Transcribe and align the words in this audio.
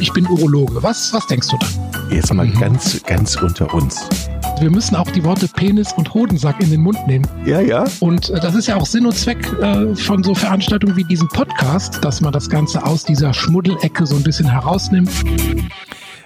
ich 0.00 0.12
bin 0.12 0.26
Urologe. 0.26 0.82
Was, 0.82 1.12
was 1.12 1.26
denkst 1.26 1.48
du 1.48 1.56
dann? 1.58 2.10
Jetzt 2.10 2.32
mal 2.32 2.48
ganz, 2.48 3.02
ganz 3.04 3.36
unter 3.36 3.72
uns. 3.74 4.08
Wir 4.60 4.70
müssen 4.70 4.96
auch 4.96 5.10
die 5.10 5.22
Worte 5.24 5.46
Penis 5.46 5.92
und 5.92 6.12
Hodensack 6.12 6.60
in 6.60 6.70
den 6.70 6.80
Mund 6.80 6.98
nehmen. 7.06 7.26
Ja, 7.44 7.60
ja. 7.60 7.84
Und 8.00 8.30
äh, 8.30 8.40
das 8.40 8.54
ist 8.54 8.66
ja 8.66 8.76
auch 8.76 8.86
Sinn 8.86 9.06
und 9.06 9.16
Zweck 9.16 9.46
äh, 9.60 9.94
von 9.94 10.22
so 10.22 10.34
Veranstaltungen 10.34 10.96
wie 10.96 11.04
diesem 11.04 11.28
Podcast, 11.28 12.02
dass 12.02 12.20
man 12.20 12.32
das 12.32 12.48
Ganze 12.48 12.84
aus 12.84 13.04
dieser 13.04 13.32
Schmuddelecke 13.32 14.06
so 14.06 14.16
ein 14.16 14.22
bisschen 14.22 14.50
herausnimmt. 14.50 15.10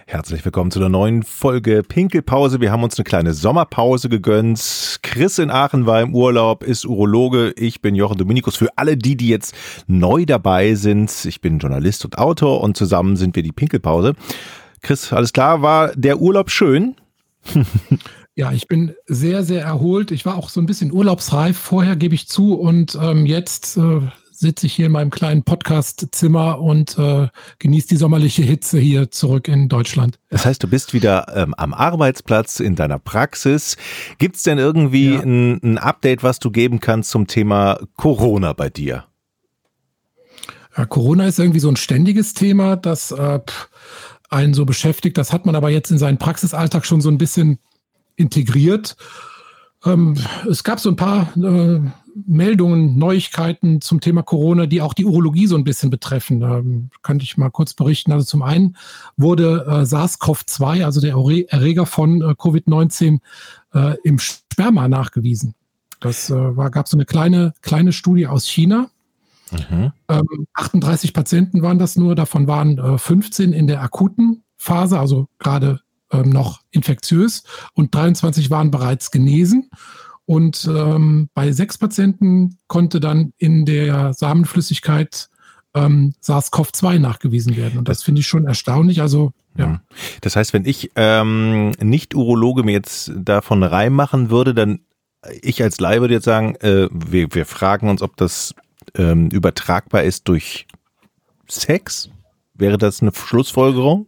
Herzlich 0.07 0.45
willkommen 0.45 0.71
zu 0.71 0.81
einer 0.81 0.91
neuen 0.91 1.23
Folge 1.23 1.83
Pinkelpause. 1.83 2.61
Wir 2.61 2.71
haben 2.71 2.83
uns 2.83 2.99
eine 2.99 3.05
kleine 3.05 3.33
Sommerpause 3.33 4.11
gegönnt. 4.11 4.99
Chris 5.03 5.39
in 5.39 5.51
Aachen 5.51 5.87
war 5.87 6.03
im 6.03 6.15
Urlaub, 6.15 6.63
ist 6.63 6.85
Urologe. 6.85 7.55
Ich 7.57 7.81
bin 7.81 7.95
Jochen 7.95 8.19
Dominikus. 8.19 8.55
Für 8.55 8.69
alle 8.77 8.99
die, 8.99 9.17
die 9.17 9.29
jetzt 9.29 9.55
neu 9.87 10.27
dabei 10.27 10.75
sind, 10.75 11.25
ich 11.25 11.41
bin 11.41 11.59
Journalist 11.59 12.05
und 12.05 12.19
Autor 12.19 12.61
und 12.61 12.77
zusammen 12.77 13.17
sind 13.17 13.35
wir 13.35 13.43
die 13.43 13.53
Pinkelpause. 13.53 14.13
Chris, 14.83 15.11
alles 15.11 15.33
klar? 15.33 15.63
War 15.63 15.93
der 15.97 16.21
Urlaub 16.21 16.51
schön? 16.51 16.97
Ja, 18.37 18.51
ich 18.51 18.67
bin 18.67 18.97
sehr, 19.07 19.45
sehr 19.45 19.63
erholt. 19.63 20.11
Ich 20.11 20.27
war 20.27 20.37
auch 20.37 20.49
so 20.49 20.61
ein 20.61 20.67
bisschen 20.67 20.91
urlaubsreif 20.91 21.57
vorher, 21.57 21.95
gebe 21.95 22.17
ich 22.17 22.27
zu. 22.27 22.55
Und 22.55 22.99
ähm, 23.01 23.27
jetzt 23.27 23.77
äh, 23.77 24.01
sitze 24.45 24.67
ich 24.67 24.75
hier 24.75 24.87
in 24.87 24.93
meinem 24.93 25.09
kleinen 25.09 25.43
Podcast-Zimmer 25.43 26.61
und 26.61 26.99
äh, 26.99 27.29
genieße 27.61 27.89
die 27.89 27.97
sommerliche 27.97 28.43
Hitze 28.43 28.79
hier 28.79 29.11
zurück 29.11 29.49
in 29.49 29.71
Deutschland. 29.71 30.19
Das 30.29 30.45
heißt, 30.45 30.63
du 30.63 30.69
bist 30.69 30.93
wieder 30.93 31.33
ähm, 31.35 31.55
am 31.55 31.73
Arbeitsplatz 31.73 32.61
in 32.61 32.77
deiner 32.77 32.99
Praxis. 32.99 33.79
Gibt 34.19 34.37
es 34.37 34.43
denn 34.43 34.59
irgendwie 34.59 35.15
ja. 35.15 35.21
ein, 35.21 35.61
ein 35.63 35.79
Update, 35.79 36.23
was 36.23 36.41
du 36.41 36.51
geben 36.51 36.79
kannst 36.79 37.09
zum 37.09 37.27
Thema 37.27 37.79
Corona 37.97 38.53
bei 38.53 38.69
dir? 38.69 39.05
Ja, 40.77 40.85
Corona 40.85 41.27
ist 41.27 41.39
irgendwie 41.39 41.61
so 41.61 41.71
ein 41.71 41.77
ständiges 41.77 42.35
Thema, 42.35 42.77
das 42.77 43.13
äh, 43.13 43.41
einen 44.29 44.53
so 44.53 44.67
beschäftigt. 44.67 45.17
Das 45.17 45.33
hat 45.33 45.47
man 45.47 45.57
aber 45.57 45.71
jetzt 45.71 45.91
in 45.91 45.97
seinen 45.97 46.19
Praxisalltag 46.19 46.85
schon 46.85 47.01
so 47.01 47.09
ein 47.09 47.17
bisschen 47.17 47.61
integriert. 48.17 48.97
Ähm, 49.87 50.19
es 50.51 50.65
gab 50.65 50.81
so 50.81 50.91
ein 50.91 50.97
paar 50.97 51.35
äh, 51.35 51.81
Meldungen, 52.27 52.99
Neuigkeiten 52.99 53.81
zum 53.81 54.01
Thema 54.01 54.23
Corona, 54.23 54.67
die 54.67 54.81
auch 54.81 54.95
die 54.95 55.05
Urologie 55.05 55.47
so 55.47 55.57
ein 55.57 55.65
bisschen 55.65 55.91
betreffen. 55.91 56.43
Ähm, 56.43 56.91
könnte 57.03 57.25
ich 57.25 57.37
mal 57.37 57.51
kurz 57.51 57.75
berichten. 57.75 58.13
Also 58.13 58.25
zum 58.25 58.43
einen 58.43 58.77
wurde 59.17 59.65
äh, 59.67 59.85
SARS-CoV-2, 59.85 60.85
also 60.85 61.01
der 61.01 61.13
Erreger 61.13 61.87
von 61.87 62.23
äh, 62.23 62.25
Covid-19, 62.27 63.21
äh, 63.75 63.97
im 64.05 64.19
Sperma 64.19 64.89
nachgewiesen. 64.89 65.55
Das 66.01 66.31
äh, 66.31 66.57
war, 66.57 66.71
gab 66.71 66.89
so 66.89 66.97
eine 66.97 67.05
kleine, 67.05 67.53
kleine 67.63 67.93
Studie 67.93 68.27
aus 68.27 68.47
China. 68.47 68.91
Mhm. 69.51 69.93
Ähm, 70.09 70.47
38 70.55 71.13
Patienten 71.13 71.63
waren 71.63 71.79
das 71.79 71.97
nur, 71.97 72.15
davon 72.15 72.47
waren 72.47 72.99
15 72.99 73.53
äh, 73.53 73.57
in 73.57 73.67
der 73.67 73.83
akuten 73.83 74.43
Phase, 74.57 74.99
also 74.99 75.29
gerade 75.39 75.81
ähm, 76.13 76.31
noch 76.31 76.61
infektiös 76.71 77.45
und 77.75 77.95
23 77.95 78.51
waren 78.51 78.71
bereits 78.71 79.11
genesen. 79.11 79.71
Und 80.27 80.69
ähm, 80.73 81.29
bei 81.35 81.53
sechs 81.53 81.77
Patienten 81.77 82.59
konnte 82.67 83.01
dann 83.01 83.33
in 83.37 83.67
der 83.67 84.15
Samenflüssigkeit 84.15 85.29
ähm, 85.75 86.15
SARS-CoV-2 86.21 86.99
nachgewiesen 86.99 87.57
werden. 87.57 87.79
Und 87.79 87.89
das, 87.89 88.03
finde 88.03 88.21
ich 88.21 88.27
schon 88.27 88.47
erstaunlich. 88.47 89.01
Also 89.03 89.33
ja. 89.57 89.67
Mhm. 89.67 89.81
Das 90.21 90.37
heißt, 90.37 90.53
wenn 90.53 90.65
ich 90.65 90.91
ähm, 90.97 91.71
nicht 91.81 92.15
Urologe 92.15 92.63
mir 92.63 92.73
jetzt 92.73 93.13
davon 93.15 93.63
reinmachen 93.63 94.31
würde, 94.31 94.55
dann 94.55 94.81
ich 95.43 95.63
als 95.63 95.81
Laie 95.81 96.01
würde 96.01 96.15
jetzt 96.15 96.25
sagen, 96.25 96.55
äh, 96.57 96.89
wir, 96.93 97.29
wir 97.35 97.47
fragen 97.47 97.89
uns, 97.89 98.03
ob 98.03 98.17
das 98.17 98.55
ähm, 98.95 99.29
übertragbar 99.29 100.03
ist 100.03 100.29
durch 100.29 100.67
Sex. 101.49 102.11
Wäre 102.55 102.79
das 102.79 103.03
eine 103.03 103.13
Schlussfolgerung? 103.13 104.07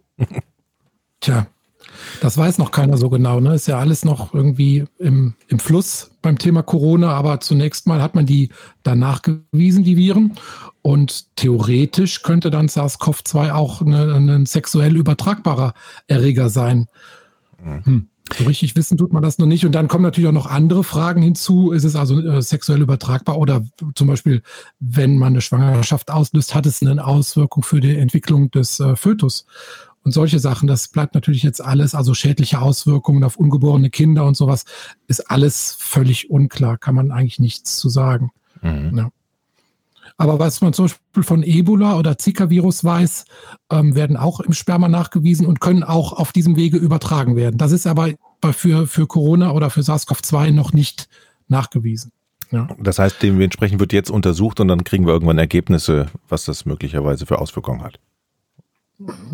Tja, 1.20 1.47
das 2.20 2.36
weiß 2.39 2.59
noch 2.59 2.70
keiner 2.70 2.97
so 2.97 3.11
genau. 3.11 3.41
Ne? 3.41 3.55
Ist 3.55 3.69
ja 3.69 3.78
alles 3.78 4.05
noch 4.05 4.34
irgendwie 4.34 4.84
im, 4.98 5.34
im 5.48 5.59
Fluss 5.59 6.11
beim 6.22 6.39
Thema 6.39 6.62
Corona. 6.62 7.12
Aber 7.12 7.41
zunächst 7.41 7.87
mal 7.87 8.03
hat 8.03 8.15
man 8.15 8.27
die 8.27 8.50
danach 8.82 9.22
gewiesen, 9.22 9.84
die 9.84 9.97
Viren. 9.97 10.32
Und 10.82 11.37
theoretisch 11.37 12.22
könnte 12.22 12.50
dann 12.50 12.69
SARS-CoV-2 12.69 13.53
auch 13.53 13.81
ein 13.81 14.47
sexuell 14.47 14.97
übertragbarer 14.97 15.75
Erreger 16.06 16.49
sein. 16.49 16.87
Hm. 17.62 18.09
So 18.37 18.44
richtig 18.44 18.75
wissen 18.75 18.99
tut 18.99 19.12
man 19.12 19.22
das 19.22 19.38
noch 19.38 19.47
nicht. 19.47 19.65
Und 19.65 19.72
dann 19.72 19.87
kommen 19.87 20.03
natürlich 20.03 20.28
auch 20.28 20.32
noch 20.32 20.50
andere 20.50 20.82
Fragen 20.82 21.22
hinzu. 21.22 21.71
Ist 21.71 21.84
es 21.84 21.94
also 21.94 22.21
äh, 22.21 22.43
sexuell 22.43 22.82
übertragbar 22.82 23.38
oder 23.38 23.65
zum 23.94 24.09
Beispiel, 24.09 24.43
wenn 24.81 25.16
man 25.16 25.34
eine 25.34 25.41
Schwangerschaft 25.41 26.10
auslöst, 26.10 26.55
hat 26.55 26.66
es 26.66 26.82
eine 26.82 27.05
Auswirkung 27.05 27.62
für 27.62 27.81
die 27.81 27.97
Entwicklung 27.97 28.50
des 28.50 28.81
äh, 28.81 28.97
Fötus? 28.97 29.47
Und 30.06 30.12
solche 30.12 30.39
Sachen. 30.39 30.69
Das 30.69 30.87
bleibt 30.87 31.17
natürlich 31.17 31.43
jetzt 31.43 31.61
alles, 31.61 31.97
also 31.97 32.15
schädliche 32.15 32.61
Auswirkungen 32.62 33.25
auf 33.25 33.37
ungeborene 33.37 33.91
Kinder 33.91 34.25
und 34.25 34.37
sowas, 34.37 34.65
ist 35.09 35.33
alles 35.33 35.77
völlig 35.81 36.31
unklar, 36.31 36.78
kann 36.78 36.94
man 36.94 37.11
eigentlich 37.11 37.41
nichts 37.41 37.77
zu 37.77 37.89
sagen. 37.89 38.31
Mhm. 38.62 38.97
Ja. 38.97 39.11
Aber 40.17 40.39
was 40.39 40.61
man 40.61 40.72
zum 40.72 40.84
Beispiel 40.84 41.22
von 41.25 41.43
Ebola 41.43 41.99
oder 41.99 42.17
Zika-Virus 42.17 42.84
weiß, 42.84 43.25
ähm, 43.72 43.97
werden 43.97 44.17
auch 44.17 44.39
im 44.39 44.53
Sperma 44.53 44.87
nachgewiesen 44.89 45.44
und 45.44 45.59
können 45.61 45.83
auch 45.83 46.12
auf 46.12 46.31
diesem 46.31 46.55
Wege 46.55 46.77
übertragen 46.77 47.34
werden. 47.34 47.59
Das 47.59 47.73
ist 47.73 47.88
aber 47.88 48.11
für, 48.53 48.87
für 48.87 49.09
Corona 49.09 49.50
oder 49.50 49.71
für 49.71 49.81
SARS-CoV-2 49.81 50.53
noch 50.53 50.73
nicht 50.73 51.09
nachgewiesen. 51.49 52.12
Ja. 52.53 52.69
Das 52.78 53.00
heißt, 53.00 53.21
dementsprechend 53.25 53.81
wird 53.81 53.93
jetzt 53.93 54.11
untersucht 54.11 54.61
und 54.61 54.69
dann 54.69 54.84
kriegen 54.84 55.05
wir 55.05 55.15
irgendwann 55.15 55.38
Ergebnisse, 55.38 56.06
was 56.28 56.44
das 56.44 56.65
möglicherweise 56.65 57.27
für 57.27 57.41
Auswirkungen 57.41 57.83
hat. 57.83 57.99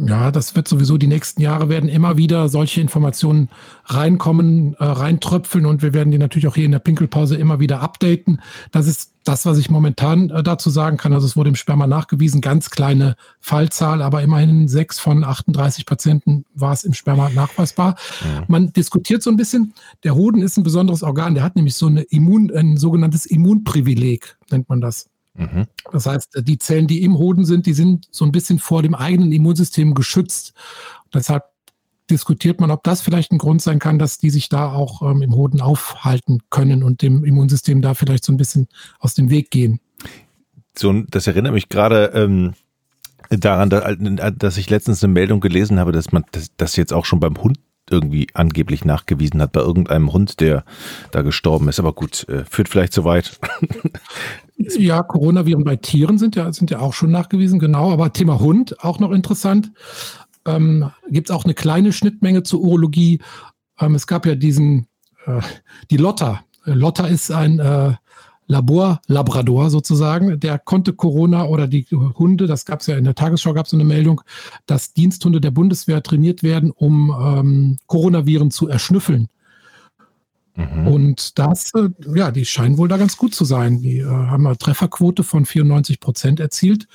Ja, 0.06 0.32
das 0.32 0.56
wird 0.56 0.66
sowieso 0.66 0.98
die 0.98 1.06
nächsten 1.06 1.40
Jahre 1.40 1.68
werden 1.68 1.88
immer 1.88 2.16
wieder 2.16 2.48
solche 2.48 2.80
Informationen 2.80 3.48
reinkommen, 3.84 4.74
äh, 4.74 4.84
reintröpfeln 4.84 5.66
und 5.66 5.82
wir 5.82 5.94
werden 5.94 6.10
die 6.10 6.18
natürlich 6.18 6.48
auch 6.48 6.56
hier 6.56 6.64
in 6.64 6.72
der 6.72 6.80
Pinkelpause 6.80 7.36
immer 7.36 7.60
wieder 7.60 7.80
updaten. 7.80 8.40
Das 8.72 8.88
ist 8.88 9.12
das, 9.22 9.46
was 9.46 9.58
ich 9.58 9.70
momentan 9.70 10.30
äh, 10.30 10.42
dazu 10.42 10.68
sagen 10.68 10.96
kann. 10.96 11.12
Also 11.12 11.26
es 11.26 11.36
wurde 11.36 11.50
im 11.50 11.54
Sperma 11.54 11.86
nachgewiesen, 11.86 12.40
ganz 12.40 12.70
kleine 12.70 13.14
Fallzahl, 13.38 14.02
aber 14.02 14.22
immerhin 14.22 14.66
sechs 14.66 14.98
von 14.98 15.22
38 15.22 15.86
Patienten 15.86 16.44
war 16.54 16.72
es 16.72 16.82
im 16.82 16.92
Sperma 16.92 17.28
nachweisbar. 17.28 17.94
Ja. 18.24 18.44
Man 18.48 18.72
diskutiert 18.72 19.22
so 19.22 19.30
ein 19.30 19.36
bisschen, 19.36 19.74
der 20.02 20.16
Hoden 20.16 20.42
ist 20.42 20.56
ein 20.56 20.64
besonderes 20.64 21.04
Organ, 21.04 21.34
der 21.34 21.44
hat 21.44 21.54
nämlich 21.54 21.76
so 21.76 21.86
eine 21.86 22.02
Immun, 22.02 22.50
ein 22.50 22.76
sogenanntes 22.78 23.26
Immunprivileg, 23.26 24.36
nennt 24.50 24.68
man 24.68 24.80
das. 24.80 25.11
Mhm. 25.34 25.66
Das 25.90 26.06
heißt, 26.06 26.42
die 26.42 26.58
Zellen, 26.58 26.86
die 26.86 27.02
im 27.02 27.16
Hoden 27.18 27.44
sind, 27.44 27.66
die 27.66 27.72
sind 27.72 28.06
so 28.10 28.24
ein 28.24 28.32
bisschen 28.32 28.58
vor 28.58 28.82
dem 28.82 28.94
eigenen 28.94 29.32
Immunsystem 29.32 29.94
geschützt. 29.94 30.52
Deshalb 31.12 31.44
diskutiert 32.10 32.60
man, 32.60 32.70
ob 32.70 32.82
das 32.84 33.00
vielleicht 33.00 33.32
ein 33.32 33.38
Grund 33.38 33.62
sein 33.62 33.78
kann, 33.78 33.98
dass 33.98 34.18
die 34.18 34.30
sich 34.30 34.48
da 34.48 34.72
auch 34.72 35.02
ähm, 35.02 35.22
im 35.22 35.34
Hoden 35.34 35.60
aufhalten 35.60 36.40
können 36.50 36.82
und 36.82 37.02
dem 37.02 37.24
Immunsystem 37.24 37.80
da 37.80 37.94
vielleicht 37.94 38.24
so 38.24 38.32
ein 38.32 38.36
bisschen 38.36 38.68
aus 38.98 39.14
dem 39.14 39.30
Weg 39.30 39.50
gehen. 39.50 39.80
So, 40.76 40.92
das 40.92 41.26
erinnert 41.26 41.52
mich 41.52 41.68
gerade 41.68 42.12
ähm, 42.14 42.54
daran, 43.30 43.70
dass 44.38 44.56
ich 44.56 44.68
letztens 44.70 45.02
eine 45.02 45.12
Meldung 45.12 45.40
gelesen 45.40 45.78
habe, 45.78 45.92
dass 45.92 46.12
man 46.12 46.24
das, 46.32 46.50
das 46.56 46.76
jetzt 46.76 46.92
auch 46.92 47.04
schon 47.04 47.20
beim 47.20 47.42
Hund 47.42 47.58
irgendwie 47.90 48.28
angeblich 48.34 48.84
nachgewiesen 48.84 49.42
hat 49.42 49.52
bei 49.52 49.60
irgendeinem 49.60 50.12
Hund, 50.12 50.40
der 50.40 50.64
da 51.10 51.22
gestorben 51.22 51.68
ist. 51.68 51.78
Aber 51.78 51.92
gut, 51.92 52.28
äh, 52.28 52.44
führt 52.44 52.68
vielleicht 52.68 52.92
zu 52.92 53.04
weit. 53.04 53.38
ja, 54.78 55.02
Coronaviren 55.02 55.64
bei 55.64 55.76
Tieren 55.76 56.18
sind 56.18 56.36
ja, 56.36 56.52
sind 56.52 56.70
ja 56.70 56.80
auch 56.80 56.92
schon 56.92 57.10
nachgewiesen, 57.10 57.58
genau. 57.58 57.92
Aber 57.92 58.12
Thema 58.12 58.40
Hund 58.40 58.82
auch 58.84 58.98
noch 58.98 59.10
interessant. 59.10 59.72
Ähm, 60.44 60.90
Gibt 61.08 61.30
es 61.30 61.34
auch 61.34 61.44
eine 61.44 61.54
kleine 61.54 61.92
Schnittmenge 61.92 62.42
zur 62.42 62.60
Urologie. 62.60 63.20
Ähm, 63.80 63.94
es 63.94 64.06
gab 64.06 64.26
ja 64.26 64.34
diesen, 64.34 64.86
äh, 65.26 65.40
die 65.90 65.96
Lotta. 65.96 66.42
Lotta 66.64 67.06
ist 67.06 67.30
ein 67.30 67.58
äh, 67.58 67.94
Labor-Labrador 68.46 69.70
sozusagen, 69.70 70.38
der 70.38 70.58
konnte 70.58 70.92
Corona 70.92 71.44
oder 71.44 71.66
die 71.66 71.86
Hunde, 71.90 72.46
das 72.46 72.64
gab 72.64 72.80
es 72.80 72.86
ja 72.86 72.96
in 72.96 73.04
der 73.04 73.14
Tagesschau, 73.14 73.54
gab 73.54 73.66
es 73.66 73.70
so 73.70 73.76
eine 73.76 73.84
Meldung, 73.84 74.20
dass 74.66 74.92
Diensthunde 74.92 75.40
der 75.40 75.50
Bundeswehr 75.50 76.02
trainiert 76.02 76.42
werden, 76.42 76.70
um 76.70 77.10
ähm, 77.10 77.78
Coronaviren 77.86 78.50
zu 78.50 78.68
erschnüffeln. 78.68 79.28
Mhm. 80.54 80.86
Und 80.86 81.38
das, 81.38 81.72
äh, 81.74 81.88
ja, 82.14 82.30
die 82.30 82.44
scheinen 82.44 82.78
wohl 82.78 82.88
da 82.88 82.96
ganz 82.96 83.16
gut 83.16 83.34
zu 83.34 83.44
sein. 83.44 83.80
Die 83.80 83.98
äh, 83.98 84.06
haben 84.06 84.46
eine 84.46 84.58
Trefferquote 84.58 85.24
von 85.24 85.46
94 85.46 86.00
Prozent 86.00 86.40
erzielt. 86.40 86.86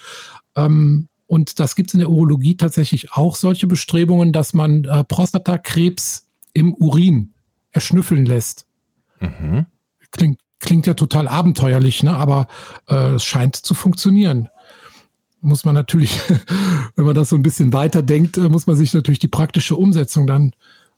Ähm, 0.56 1.07
und 1.25 1.59
das 1.59 1.75
gibt 1.75 1.89
es 1.89 1.94
in 1.94 2.00
der 2.00 2.09
Urologie 2.09 2.56
tatsächlich 2.56 3.13
auch 3.13 3.36
solche 3.36 3.68
Bestrebungen, 3.68 4.31
dass 4.31 4.54
man 4.54 4.86
äh, 4.86 5.04
Prostatakrebs 5.04 6.27
im 6.54 6.74
Urin 6.74 7.33
erschnüffeln 7.71 8.25
lässt. 8.25 8.65
Mhm. 9.19 9.65
Klingt 10.12 10.39
klingt 10.59 10.88
ja 10.88 10.94
total 10.94 11.27
abenteuerlich, 11.27 12.04
ne? 12.04 12.15
aber 12.15 12.48
äh, 12.88 13.15
es 13.15 13.24
scheint 13.24 13.56
zu 13.56 13.74
funktionieren. 13.74 14.50
Muss 15.42 15.65
man 15.65 15.75
natürlich, 15.75 16.19
wenn 16.95 17.06
man 17.06 17.15
das 17.15 17.30
so 17.30 17.36
ein 17.36 17.44
bisschen 17.44 17.74
weiter 17.74 18.01
denkt, 18.01 18.38
äh, 18.38 18.50
muss 18.50 18.68
man 18.68 18.75
sich 18.75 18.94
natürlich 18.94 19.19
die 19.19 19.27
praktische 19.27 19.75
Umsetzung 19.75 20.27
dann 20.27 20.54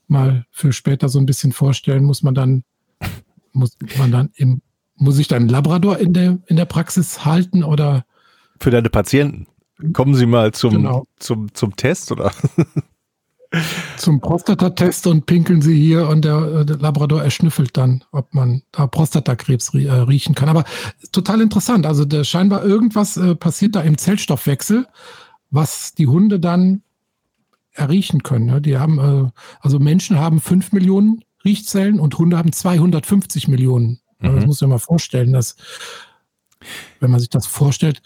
mal 0.09 0.45
für 0.51 0.73
später 0.73 1.09
so 1.09 1.19
ein 1.19 1.25
bisschen 1.25 1.51
vorstellen. 1.51 2.03
Muss 2.03 2.23
man 2.23 2.35
dann, 2.35 2.63
muss 3.53 3.77
man 3.97 4.11
dann 4.11 4.29
im, 4.35 4.61
muss 4.95 5.19
ich 5.19 5.27
dann 5.27 5.47
Labrador 5.47 5.97
in 5.97 6.13
der, 6.13 6.39
in 6.47 6.55
der 6.55 6.65
Praxis 6.65 7.25
halten 7.25 7.63
oder? 7.63 8.05
Für 8.59 8.71
deine 8.71 8.89
Patienten. 8.89 9.47
kommen 9.93 10.15
Sie 10.15 10.25
mal 10.25 10.51
zum, 10.51 10.71
genau. 10.71 11.05
zum, 11.17 11.53
zum 11.53 11.75
Test, 11.75 12.11
oder? 12.11 12.31
Zum 13.97 14.21
Prostatatest 14.21 15.07
und 15.07 15.25
pinkeln 15.25 15.63
Sie 15.63 15.75
hier 15.75 16.07
und 16.07 16.23
der, 16.23 16.63
der, 16.65 16.77
Labrador 16.77 17.23
erschnüffelt 17.23 17.75
dann, 17.77 18.03
ob 18.11 18.31
man 18.35 18.61
da 18.71 18.85
Prostatakrebs 18.85 19.73
äh, 19.73 19.91
riechen 19.91 20.35
kann. 20.35 20.49
Aber 20.49 20.65
total 21.11 21.41
interessant. 21.41 21.87
Also 21.87 22.05
scheinbar 22.23 22.63
irgendwas 22.63 23.17
äh, 23.17 23.35
passiert 23.35 23.75
da 23.75 23.81
im 23.81 23.97
Zellstoffwechsel, 23.97 24.85
was 25.49 25.95
die 25.95 26.05
Hunde 26.05 26.39
dann 26.39 26.83
erriechen 27.73 28.23
können. 28.23 28.45
Ne? 28.45 28.61
Die 28.61 28.77
haben, 28.77 28.99
äh, 28.99 29.31
also 29.61 29.79
Menschen 29.79 30.19
haben 30.19 30.39
5 30.39 30.71
Millionen 30.71 31.23
Riechzellen 31.45 31.99
und 31.99 32.17
Hunde 32.17 32.37
haben 32.37 32.51
250 32.51 33.47
Millionen. 33.47 34.01
Mhm. 34.19 34.35
Das 34.35 34.45
muss 34.45 34.61
man 34.61 34.71
mal 34.71 34.79
vorstellen, 34.79 35.33
dass, 35.33 35.55
wenn 36.99 37.11
man 37.11 37.19
sich 37.19 37.29
das 37.29 37.47
vorstellt, 37.47 38.01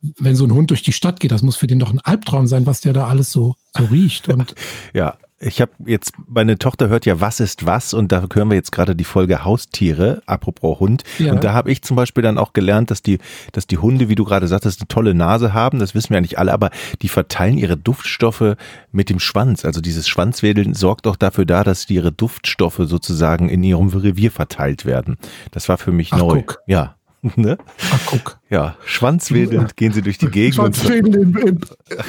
wenn 0.00 0.34
so 0.34 0.44
ein 0.44 0.52
Hund 0.52 0.70
durch 0.70 0.82
die 0.82 0.92
Stadt 0.92 1.20
geht, 1.20 1.30
das 1.30 1.42
muss 1.42 1.56
für 1.56 1.66
den 1.66 1.78
doch 1.78 1.92
ein 1.92 2.00
Albtraum 2.00 2.46
sein, 2.46 2.64
was 2.66 2.80
der 2.80 2.94
da 2.94 3.06
alles 3.06 3.30
so, 3.32 3.56
so 3.76 3.84
riecht. 3.84 4.28
Und 4.28 4.54
ja, 4.94 5.18
ich 5.42 5.62
habe 5.62 5.72
jetzt, 5.86 6.12
meine 6.28 6.58
Tochter 6.58 6.88
hört 6.88 7.06
ja, 7.06 7.20
was 7.20 7.40
ist 7.40 7.64
was 7.64 7.94
und 7.94 8.12
da 8.12 8.22
hören 8.32 8.50
wir 8.50 8.56
jetzt 8.56 8.72
gerade 8.72 8.94
die 8.94 9.04
Folge 9.04 9.42
Haustiere, 9.42 10.22
apropos 10.26 10.80
Hund. 10.80 11.02
Ja. 11.18 11.32
Und 11.32 11.42
da 11.42 11.54
habe 11.54 11.70
ich 11.72 11.80
zum 11.82 11.96
Beispiel 11.96 12.22
dann 12.22 12.36
auch 12.36 12.52
gelernt, 12.52 12.90
dass 12.90 13.02
die, 13.02 13.18
dass 13.52 13.66
die 13.66 13.78
Hunde, 13.78 14.10
wie 14.10 14.14
du 14.14 14.24
gerade 14.24 14.46
sagtest, 14.46 14.80
eine 14.80 14.88
tolle 14.88 15.14
Nase 15.14 15.54
haben. 15.54 15.78
Das 15.78 15.94
wissen 15.94 16.10
wir 16.10 16.18
ja 16.18 16.20
nicht 16.20 16.38
alle, 16.38 16.52
aber 16.52 16.70
die 17.00 17.08
verteilen 17.08 17.56
ihre 17.56 17.78
Duftstoffe 17.78 18.56
mit 18.92 19.08
dem 19.08 19.18
Schwanz. 19.18 19.64
Also 19.64 19.80
dieses 19.80 20.08
Schwanzwedeln 20.08 20.74
sorgt 20.74 21.06
auch 21.06 21.16
dafür 21.16 21.46
da, 21.46 21.64
dass 21.64 21.88
ihre 21.88 22.12
Duftstoffe 22.12 22.82
sozusagen 22.84 23.48
in 23.48 23.64
ihrem 23.64 23.88
Revier 23.88 24.30
verteilt 24.30 24.84
werden. 24.84 25.16
Das 25.52 25.70
war 25.70 25.78
für 25.78 25.92
mich 25.92 26.12
Ach, 26.12 26.18
neu. 26.18 26.42
Guck. 26.42 26.60
Ja. 26.66 26.96
Ne? 27.36 27.58
Ach, 27.92 28.00
guck. 28.06 28.38
Ja, 28.48 28.76
schwanzwedelnd 28.84 29.76
gehen 29.76 29.92
sie 29.92 30.02
durch 30.02 30.18
die 30.18 30.26
Gegend. 30.26 30.54
Schwanzwedelnd 30.54 31.16
in, 31.16 31.36
in, 31.36 31.60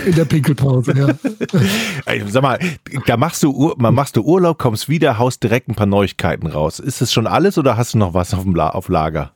in, 0.06 0.16
der 0.16 0.26
Pinkelpause, 0.26 0.94
ja. 0.98 1.08
Ey, 2.06 2.24
sag 2.28 2.42
mal, 2.42 2.60
da 3.06 3.18
machst 3.18 3.44
du, 3.44 3.74
machst 3.78 4.16
du 4.16 4.22
Urlaub, 4.22 4.58
kommst 4.58 4.90
wieder, 4.90 5.18
haust 5.18 5.44
direkt 5.44 5.68
ein 5.68 5.76
paar 5.76 5.86
Neuigkeiten 5.86 6.48
raus. 6.48 6.80
Ist 6.80 7.02
das 7.02 7.12
schon 7.12 7.28
alles 7.28 7.58
oder 7.58 7.78
hast 7.78 7.94
du 7.94 7.98
noch 7.98 8.14
was 8.14 8.34
auf, 8.34 8.44
dem 8.44 8.56
La 8.56 8.70
auf 8.70 8.88
Lager? 8.88 9.34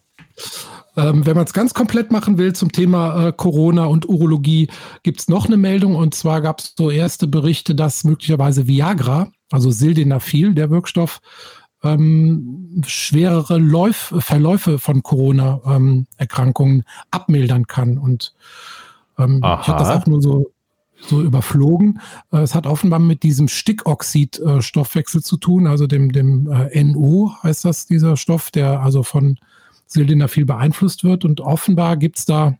Ähm, 0.98 1.25
wenn 1.25 1.36
man 1.36 1.45
es 1.45 1.54
ganz 1.54 1.74
komplett 1.74 2.12
machen 2.12 2.38
will 2.38 2.54
zum 2.54 2.71
Thema 2.71 3.28
äh, 3.28 3.33
Corona 3.33 3.86
und 3.86 4.07
Urologie, 4.07 4.69
gibt 5.04 5.19
es 5.19 5.28
noch 5.28 5.48
eine 5.48 5.57
Meldung. 5.57 5.95
Und 5.95 6.16
zwar 6.16 6.42
gab 6.42 6.60
es 6.60 6.74
so 6.78 6.89
erste 6.89 7.28
Berichte, 7.28 7.75
dass 7.75 8.06
möglicherweise 8.06 8.68
Viagra, 8.68 9.28
also 9.51 9.71
Sildenafil, 9.71 10.54
der 10.54 10.69
Wirkstoff, 10.69 11.19
ähm, 11.85 12.81
schwerere 12.85 13.57
Läuf 13.57 14.13
Verläufe 14.19 14.79
von 14.79 15.03
Corona-Erkrankungen 15.03 16.77
ähm, 16.77 16.83
abmildern 17.11 17.67
kann. 17.67 17.97
Und 17.97 18.33
ähm, 19.17 19.37
ich 19.37 19.43
habe 19.43 19.79
das 19.79 19.89
auch 19.89 20.05
nur 20.05 20.21
so, 20.21 20.51
so 20.99 21.21
überflogen. 21.21 21.99
Äh, 22.31 22.39
es 22.39 22.55
hat 22.55 22.67
offenbar 22.67 22.99
mit 22.99 23.23
diesem 23.23 23.47
Stickoxid-Stoffwechsel 23.47 25.19
äh, 25.19 25.23
zu 25.23 25.37
tun, 25.37 25.67
also 25.67 25.87
dem, 25.87 26.11
dem 26.11 26.51
äh, 26.51 26.83
NO 26.83 27.31
heißt 27.43 27.65
das, 27.65 27.85
dieser 27.85 28.17
Stoff, 28.17 28.51
der 28.51 28.81
also 28.81 29.03
von 29.03 29.37
Sildenafil 29.85 30.45
beeinflusst 30.45 31.03
wird. 31.03 31.25
Und 31.25 31.41
offenbar 31.41 31.97
gibt 31.97 32.17
es 32.17 32.25
da 32.25 32.57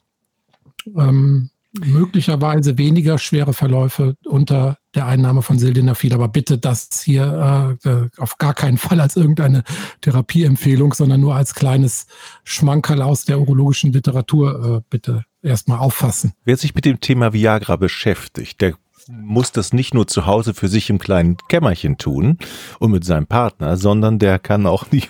ähm, 0.95 1.50
möglicherweise 1.83 2.77
weniger 2.77 3.18
schwere 3.18 3.54
Verläufe 3.54 4.16
unter 4.25 4.77
der 4.94 5.07
Einnahme 5.07 5.42
von 5.42 5.60
Sildenafil. 5.60 6.13
Aber 6.13 6.27
bitte 6.27 6.57
das 6.57 7.01
hier 7.04 7.77
äh, 7.83 8.07
auf 8.18 8.38
gar 8.38 8.54
keinen 8.54 8.77
Fall 8.77 9.00
als 9.00 9.16
irgendeine 9.16 9.63
Therapieempfehlung, 10.01 10.94
sondern 10.94 11.22
nur 11.22 11.36
als 11.36 11.56
kleines 11.56 12.07
Schmankerl 12.44 13.01
aus 13.01 13.25
der 13.25 13.39
urologischen 13.39 13.92
Literatur 13.92 14.77
äh, 14.77 14.81
bitte 14.89 15.25
erstmal 15.42 15.80
auffassen. 15.80 16.33
Wer 16.44 16.57
sich 16.57 16.74
mit 16.75 16.86
dem 16.86 17.00
Thema 17.00 17.33
Viagra 17.33 17.75
beschäftigt, 17.75 18.62
der 18.62 18.75
muss 19.07 19.52
das 19.52 19.72
nicht 19.72 19.94
nur 19.94 20.07
zu 20.07 20.25
Hause 20.25 20.54
für 20.54 20.68
sich 20.68 20.90
im 20.90 20.98
kleinen 20.98 21.38
Kämmerchen 21.48 21.98
tun 21.98 22.40
und 22.80 22.92
mit 22.92 23.04
seinem 23.04 23.28
Partner, 23.28 23.78
sondern 23.78 24.18
der 24.18 24.40
kann 24.40 24.66
auch 24.66 24.86
die, 24.86 25.04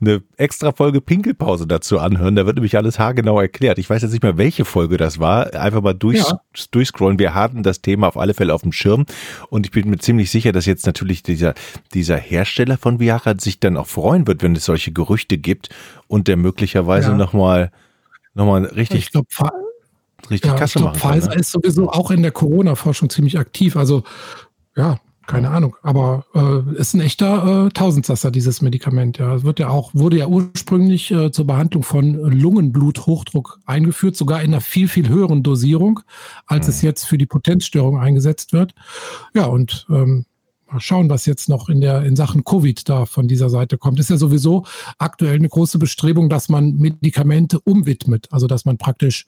eine 0.00 0.22
extra 0.36 0.72
Folge 0.72 1.00
Pinkelpause 1.00 1.66
dazu 1.66 1.98
anhören. 1.98 2.36
Da 2.36 2.46
wird 2.46 2.56
nämlich 2.56 2.76
alles 2.76 2.98
haargenau 2.98 3.38
erklärt. 3.40 3.78
Ich 3.78 3.90
weiß 3.90 4.02
jetzt 4.02 4.12
nicht 4.12 4.22
mehr, 4.22 4.38
welche 4.38 4.64
Folge 4.64 4.96
das 4.96 5.18
war. 5.18 5.54
Einfach 5.54 5.82
mal 5.82 5.94
durch, 5.94 6.18
ja. 6.18 6.40
durchscrollen. 6.70 7.18
Wir 7.18 7.34
hatten 7.34 7.62
das 7.62 7.82
Thema 7.82 8.08
auf 8.08 8.16
alle 8.16 8.34
Fälle 8.34 8.54
auf 8.54 8.62
dem 8.62 8.72
Schirm 8.72 9.04
und 9.50 9.66
ich 9.66 9.72
bin 9.72 9.90
mir 9.90 9.98
ziemlich 9.98 10.30
sicher, 10.30 10.52
dass 10.52 10.64
jetzt 10.64 10.86
natürlich 10.86 11.22
dieser, 11.22 11.54
dieser 11.92 12.16
Hersteller 12.16 12.78
von 12.78 12.98
Viagra 12.98 13.34
sich 13.38 13.60
dann 13.60 13.76
auch 13.76 13.86
freuen 13.86 14.26
wird, 14.26 14.42
wenn 14.42 14.56
es 14.56 14.64
solche 14.64 14.92
Gerüchte 14.92 15.36
gibt 15.36 15.68
und 16.08 16.28
der 16.28 16.36
möglicherweise 16.36 17.10
ja. 17.10 17.16
nochmal 17.16 17.70
noch 18.34 18.46
mal 18.46 18.64
richtig 18.64 18.98
ich 18.98 19.12
glaub, 19.12 19.26
richtig 20.30 20.50
ja, 20.50 20.56
Kasse 20.56 20.80
machen. 20.80 20.98
Pfizer 20.98 21.20
kann, 21.20 21.28
ne? 21.30 21.40
ist 21.40 21.52
sowieso 21.52 21.90
auch 21.90 22.10
in 22.10 22.22
der 22.22 22.32
Corona-Forschung 22.32 23.10
ziemlich 23.10 23.38
aktiv. 23.38 23.76
Also 23.76 24.02
ja, 24.76 24.98
keine 25.26 25.50
Ahnung. 25.50 25.76
Aber 25.82 26.26
äh, 26.34 26.78
ist 26.78 26.94
ein 26.94 27.00
echter 27.00 27.66
äh, 27.66 27.70
Tausendsasser, 27.70 28.30
dieses 28.30 28.60
Medikament. 28.60 29.18
Ja, 29.18 29.34
es 29.34 29.44
wird 29.44 29.58
ja 29.58 29.68
auch, 29.68 29.94
wurde 29.94 30.18
ja 30.18 30.26
ursprünglich 30.26 31.10
äh, 31.10 31.30
zur 31.32 31.46
Behandlung 31.46 31.82
von 31.82 32.14
Lungenbluthochdruck 32.14 33.58
eingeführt, 33.64 34.16
sogar 34.16 34.42
in 34.42 34.52
einer 34.52 34.60
viel, 34.60 34.88
viel 34.88 35.08
höheren 35.08 35.42
Dosierung, 35.42 36.00
als 36.46 36.66
mhm. 36.66 36.70
es 36.70 36.82
jetzt 36.82 37.04
für 37.04 37.18
die 37.18 37.26
Potenzstörung 37.26 37.98
eingesetzt 37.98 38.52
wird. 38.52 38.74
Ja, 39.34 39.46
und 39.46 39.86
ähm, 39.88 40.26
mal 40.70 40.80
schauen, 40.80 41.08
was 41.08 41.24
jetzt 41.24 41.48
noch 41.48 41.68
in 41.68 41.80
der 41.80 42.02
in 42.02 42.16
Sachen 42.16 42.44
Covid 42.44 42.88
da 42.88 43.06
von 43.06 43.28
dieser 43.28 43.48
Seite 43.48 43.78
kommt. 43.78 44.00
Ist 44.00 44.10
ja 44.10 44.16
sowieso 44.16 44.66
aktuell 44.98 45.36
eine 45.36 45.48
große 45.48 45.78
Bestrebung, 45.78 46.28
dass 46.28 46.48
man 46.48 46.74
Medikamente 46.76 47.60
umwidmet, 47.60 48.28
also 48.30 48.46
dass 48.46 48.64
man 48.64 48.76
praktisch 48.76 49.26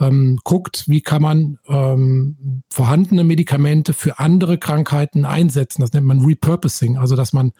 ähm, 0.00 0.38
guckt, 0.44 0.84
wie 0.86 1.00
kann 1.00 1.22
man 1.22 1.58
ähm, 1.66 2.62
vorhandene 2.70 3.24
Medikamente 3.24 3.92
für 3.92 4.18
andere 4.18 4.58
Krankheiten 4.58 5.24
einsetzen. 5.24 5.82
Das 5.82 5.92
nennt 5.92 6.06
man 6.06 6.24
Repurposing, 6.24 6.96
also 6.96 7.16
dass 7.16 7.32
man 7.32 7.52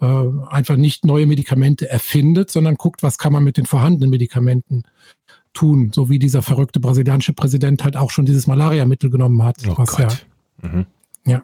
äh, 0.00 0.24
einfach 0.48 0.76
nicht 0.76 1.04
neue 1.04 1.26
Medikamente 1.26 1.88
erfindet, 1.88 2.50
sondern 2.50 2.76
guckt, 2.76 3.02
was 3.02 3.18
kann 3.18 3.32
man 3.32 3.44
mit 3.44 3.56
den 3.56 3.66
vorhandenen 3.66 4.10
Medikamenten 4.10 4.84
tun, 5.54 5.90
so 5.94 6.08
wie 6.08 6.18
dieser 6.18 6.42
verrückte 6.42 6.78
brasilianische 6.78 7.32
Präsident 7.32 7.82
halt 7.84 7.96
auch 7.96 8.10
schon 8.10 8.26
dieses 8.26 8.46
Malaria-Mittel 8.46 9.10
genommen 9.10 9.42
hat. 9.42 9.56
Oh 9.66 9.74
was. 9.76 9.98
Ja, 9.98 10.08
mhm. 10.62 10.86
ja, 11.24 11.42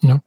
ja, 0.00 0.20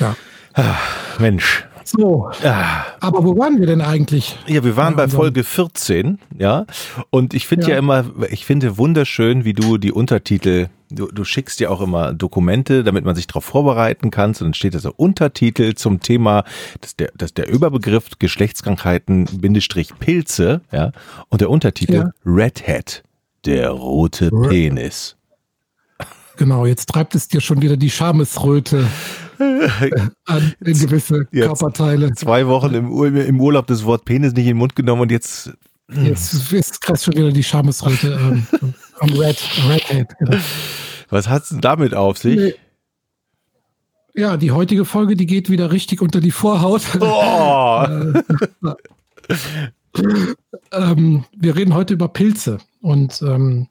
ja. 0.00 0.16
Ah, 0.54 0.76
Mensch, 1.18 1.66
so. 1.84 2.30
Ah. 2.42 2.84
Aber 3.00 3.24
wo 3.24 3.38
waren 3.38 3.58
wir 3.58 3.66
denn 3.66 3.80
eigentlich? 3.80 4.36
Ja, 4.46 4.64
wir 4.64 4.76
waren 4.76 4.96
bei 4.96 5.08
Folge 5.08 5.44
14, 5.44 6.18
ja. 6.38 6.66
Und 7.10 7.34
ich 7.34 7.46
finde 7.46 7.66
ja. 7.66 7.72
ja. 7.72 7.78
immer, 7.78 8.04
ich 8.30 8.46
finde 8.46 8.78
wunderschön, 8.78 9.44
wie 9.44 9.52
du 9.52 9.78
die 9.78 9.92
Untertitel, 9.92 10.68
du, 10.90 11.06
du 11.06 11.24
schickst 11.24 11.60
ja 11.60 11.70
auch 11.70 11.80
immer 11.80 12.12
Dokumente, 12.12 12.84
damit 12.84 13.04
man 13.04 13.14
sich 13.14 13.26
darauf 13.26 13.44
vorbereiten 13.44 14.10
kann. 14.10 14.30
Und 14.30 14.40
dann 14.40 14.54
steht 14.54 14.74
da 14.74 14.78
so 14.78 14.92
Untertitel 14.94 15.74
zum 15.74 16.00
Thema, 16.00 16.44
das 16.80 16.96
der, 16.96 17.10
das 17.16 17.34
der 17.34 17.48
Überbegriff 17.48 18.10
Geschlechtskrankheiten 18.18 19.26
Bindestrich 19.40 19.98
Pilze, 19.98 20.62
ja. 20.72 20.92
Und 21.28 21.40
der 21.40 21.50
Untertitel 21.50 21.94
ja. 21.94 22.10
Redhead, 22.24 23.02
der 23.44 23.70
rote 23.70 24.30
Penis. 24.30 25.16
Genau, 26.36 26.66
jetzt 26.66 26.88
treibt 26.88 27.14
es 27.14 27.28
dir 27.28 27.40
schon 27.40 27.62
wieder 27.62 27.76
die 27.76 27.90
Schamesröte 27.90 28.86
an 29.38 30.54
in 30.64 30.78
gewisse 30.78 31.26
jetzt 31.30 31.46
Körperteile. 31.46 32.12
Zwei 32.14 32.46
Wochen 32.46 32.74
im, 32.74 33.16
im, 33.16 33.40
Urlaub 33.40 33.66
das 33.66 33.84
Wort 33.84 34.04
Penis 34.04 34.32
nicht 34.32 34.44
in 34.44 34.52
den 34.52 34.58
Mund 34.58 34.76
genommen 34.76 35.02
und 35.02 35.10
jetzt. 35.10 35.52
Jetzt, 35.92 36.50
jetzt 36.50 36.80
kriegst 36.80 37.04
schon 37.04 37.14
wieder 37.14 37.30
die 37.30 37.42
Schamesröte 37.42 38.18
ähm, 38.20 38.46
am 39.00 39.10
Red, 39.10 39.38
Redhead. 39.68 40.16
Genau. 40.18 40.38
Was 41.10 41.28
hat 41.28 41.42
es 41.42 41.50
denn 41.50 41.60
damit 41.60 41.94
auf 41.94 42.16
sich? 42.18 42.36
Nee. 42.36 42.54
Ja, 44.16 44.36
die 44.36 44.52
heutige 44.52 44.84
Folge, 44.84 45.16
die 45.16 45.26
geht 45.26 45.50
wieder 45.50 45.72
richtig 45.72 46.00
unter 46.00 46.20
die 46.20 46.30
Vorhaut. 46.30 46.82
Oh. 47.00 47.84
ähm, 50.72 51.24
wir 51.36 51.56
reden 51.56 51.74
heute 51.74 51.94
über 51.94 52.08
Pilze 52.08 52.58
und 52.80 53.20
ähm, 53.22 53.68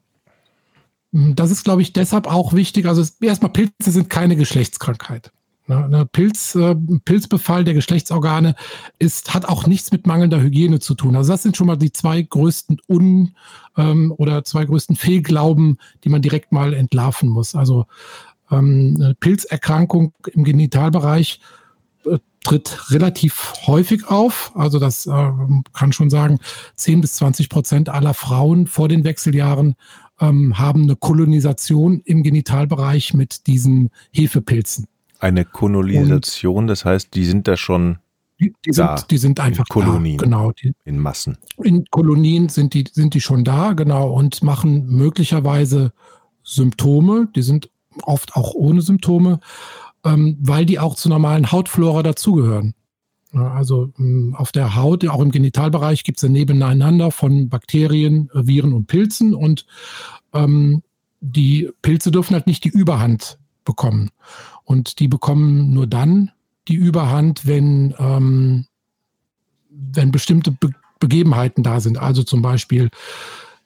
das 1.14 1.50
ist, 1.50 1.64
glaube 1.64 1.80
ich, 1.80 1.92
deshalb 1.92 2.26
auch 2.26 2.52
wichtig. 2.54 2.86
Also 2.86 3.04
erstmal, 3.20 3.52
Pilze 3.52 3.90
sind 3.90 4.10
keine 4.10 4.36
Geschlechtskrankheit. 4.36 5.30
Ne, 5.66 6.06
Pilz, 6.12 6.54
äh, 6.56 6.74
Pilzbefall 6.74 7.64
der 7.64 7.72
Geschlechtsorgane 7.72 8.54
ist, 8.98 9.32
hat 9.32 9.46
auch 9.46 9.66
nichts 9.66 9.92
mit 9.92 10.06
mangelnder 10.06 10.42
Hygiene 10.42 10.78
zu 10.78 10.94
tun. 10.94 11.16
Also 11.16 11.32
das 11.32 11.42
sind 11.42 11.56
schon 11.56 11.66
mal 11.66 11.76
die 11.76 11.90
zwei 11.92 12.20
größten 12.20 12.82
Un- 12.86 13.34
ähm, 13.78 14.12
oder 14.18 14.44
zwei 14.44 14.66
größten 14.66 14.94
Fehlglauben, 14.94 15.78
die 16.04 16.10
man 16.10 16.20
direkt 16.20 16.52
mal 16.52 16.74
entlarven 16.74 17.30
muss. 17.30 17.54
Also 17.54 17.86
ähm, 18.50 19.14
Pilzerkrankung 19.20 20.12
im 20.32 20.44
Genitalbereich 20.44 21.40
äh, 22.04 22.18
tritt 22.42 22.90
relativ 22.90 23.54
häufig 23.66 24.08
auf. 24.08 24.52
Also 24.54 24.78
das 24.78 25.06
äh, 25.06 25.30
kann 25.72 25.92
schon 25.92 26.10
sagen, 26.10 26.40
10 26.76 27.00
bis 27.00 27.14
20 27.14 27.48
Prozent 27.48 27.88
aller 27.88 28.12
Frauen 28.12 28.66
vor 28.66 28.88
den 28.88 29.04
Wechseljahren 29.04 29.76
ähm, 30.20 30.58
haben 30.58 30.82
eine 30.82 30.96
Kolonisation 30.96 32.02
im 32.04 32.22
Genitalbereich 32.22 33.14
mit 33.14 33.46
diesen 33.46 33.88
Hefepilzen. 34.12 34.88
Eine 35.24 35.46
Kolonisation, 35.46 36.66
das 36.66 36.84
heißt, 36.84 37.14
die 37.14 37.24
sind 37.24 37.48
da 37.48 37.56
schon 37.56 37.96
die, 38.38 38.52
die 38.64 38.72
da, 38.72 38.98
sind, 38.98 39.10
die 39.10 39.16
sind 39.16 39.40
einfach 39.40 39.64
in 39.64 39.72
Kolonien, 39.72 40.18
da, 40.18 40.24
genau. 40.24 40.52
Die, 40.52 40.74
in 40.84 40.98
Massen. 40.98 41.38
In 41.62 41.86
Kolonien 41.90 42.50
sind 42.50 42.74
die, 42.74 42.84
sind 42.92 43.14
die 43.14 43.22
schon 43.22 43.42
da, 43.42 43.72
genau, 43.72 44.12
und 44.12 44.42
machen 44.42 44.86
möglicherweise 44.86 45.92
Symptome, 46.42 47.28
die 47.34 47.40
sind 47.40 47.70
oft 48.02 48.36
auch 48.36 48.52
ohne 48.52 48.82
Symptome, 48.82 49.40
ähm, 50.04 50.36
weil 50.40 50.66
die 50.66 50.78
auch 50.78 50.94
zur 50.94 51.08
normalen 51.08 51.50
Hautflora 51.50 52.02
dazugehören. 52.02 52.74
Also 53.32 53.94
ähm, 53.98 54.34
auf 54.36 54.52
der 54.52 54.76
Haut, 54.76 55.08
auch 55.08 55.22
im 55.22 55.30
Genitalbereich, 55.30 56.04
gibt 56.04 56.18
es 56.18 56.24
ein 56.24 56.32
Nebeneinander 56.32 57.10
von 57.10 57.48
Bakterien, 57.48 58.28
äh, 58.34 58.46
Viren 58.46 58.74
und 58.74 58.88
Pilzen. 58.88 59.34
Und 59.34 59.64
ähm, 60.34 60.82
die 61.22 61.70
Pilze 61.80 62.10
dürfen 62.10 62.34
halt 62.34 62.46
nicht 62.46 62.64
die 62.64 62.68
Überhand 62.68 63.38
bekommen. 63.64 64.10
Und 64.64 64.98
die 64.98 65.08
bekommen 65.08 65.72
nur 65.72 65.86
dann 65.86 66.30
die 66.68 66.74
Überhand, 66.74 67.46
wenn, 67.46 67.94
ähm, 67.98 68.66
wenn 69.70 70.12
bestimmte 70.12 70.50
Be 70.52 70.70
Begebenheiten 71.00 71.62
da 71.62 71.80
sind. 71.80 71.98
Also 71.98 72.22
zum 72.22 72.40
Beispiel 72.40 72.88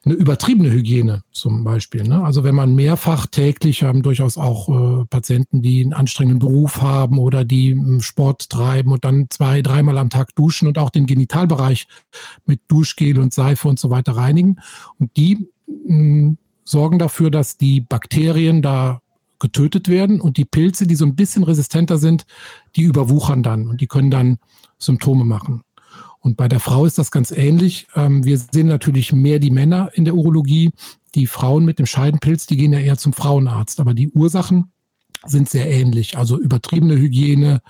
eine 0.05 0.13
übertriebene 0.13 0.71
Hygiene 0.71 1.23
zum 1.31 1.63
Beispiel. 1.63 2.03
Ne? 2.03 2.23
Also 2.23 2.43
wenn 2.43 2.55
man 2.55 2.73
mehrfach 2.73 3.27
täglich 3.27 3.83
haben 3.83 4.01
durchaus 4.01 4.37
auch 4.37 4.69
äh, 4.69 5.05
Patienten, 5.05 5.61
die 5.61 5.81
einen 5.81 5.93
anstrengenden 5.93 6.39
Beruf 6.39 6.81
haben 6.81 7.17
oder 7.19 7.43
die 7.43 7.79
Sport 7.99 8.49
treiben 8.49 8.91
und 8.91 9.03
dann 9.03 9.27
zwei, 9.29 9.61
dreimal 9.61 9.97
am 9.97 10.09
Tag 10.09 10.35
duschen 10.35 10.67
und 10.67 10.77
auch 10.77 10.89
den 10.89 11.05
Genitalbereich 11.05 11.87
mit 12.45 12.61
Duschgel 12.67 13.19
und 13.19 13.33
Seife 13.33 13.67
und 13.67 13.79
so 13.79 13.89
weiter 13.89 14.13
reinigen. 14.13 14.59
Und 14.99 15.15
die 15.17 15.49
mh, 15.67 16.35
sorgen 16.63 16.99
dafür, 16.99 17.29
dass 17.29 17.57
die 17.57 17.81
Bakterien 17.81 18.61
da 18.61 19.01
getötet 19.39 19.87
werden 19.87 20.21
und 20.21 20.37
die 20.37 20.45
Pilze, 20.45 20.85
die 20.85 20.95
so 20.95 21.05
ein 21.05 21.15
bisschen 21.15 21.43
resistenter 21.43 21.97
sind, 21.97 22.25
die 22.75 22.83
überwuchern 22.83 23.43
dann 23.43 23.67
und 23.67 23.81
die 23.81 23.87
können 23.87 24.11
dann 24.11 24.37
Symptome 24.77 25.25
machen. 25.25 25.63
Und 26.21 26.35
bei 26.35 26.47
der 26.47 26.59
Frau 26.59 26.85
ist 26.85 26.97
das 26.97 27.11
ganz 27.11 27.31
ähnlich. 27.31 27.87
Ähm, 27.95 28.25
wir 28.25 28.37
sehen 28.37 28.67
natürlich 28.67 29.13
mehr 29.13 29.39
die 29.39 29.51
Männer 29.51 29.89
in 29.93 30.05
der 30.05 30.15
Urologie. 30.15 30.71
Die 31.15 31.27
Frauen 31.27 31.65
mit 31.65 31.79
dem 31.79 31.85
Scheidenpilz, 31.85 32.45
die 32.45 32.57
gehen 32.57 32.73
ja 32.73 32.79
eher 32.79 32.97
zum 32.97 33.13
Frauenarzt. 33.13 33.79
Aber 33.79 33.93
die 33.93 34.09
Ursachen 34.09 34.71
sind 35.25 35.49
sehr 35.49 35.69
ähnlich. 35.69 36.17
Also 36.17 36.37
übertriebene 36.37 36.97
Hygiene, 36.97 37.61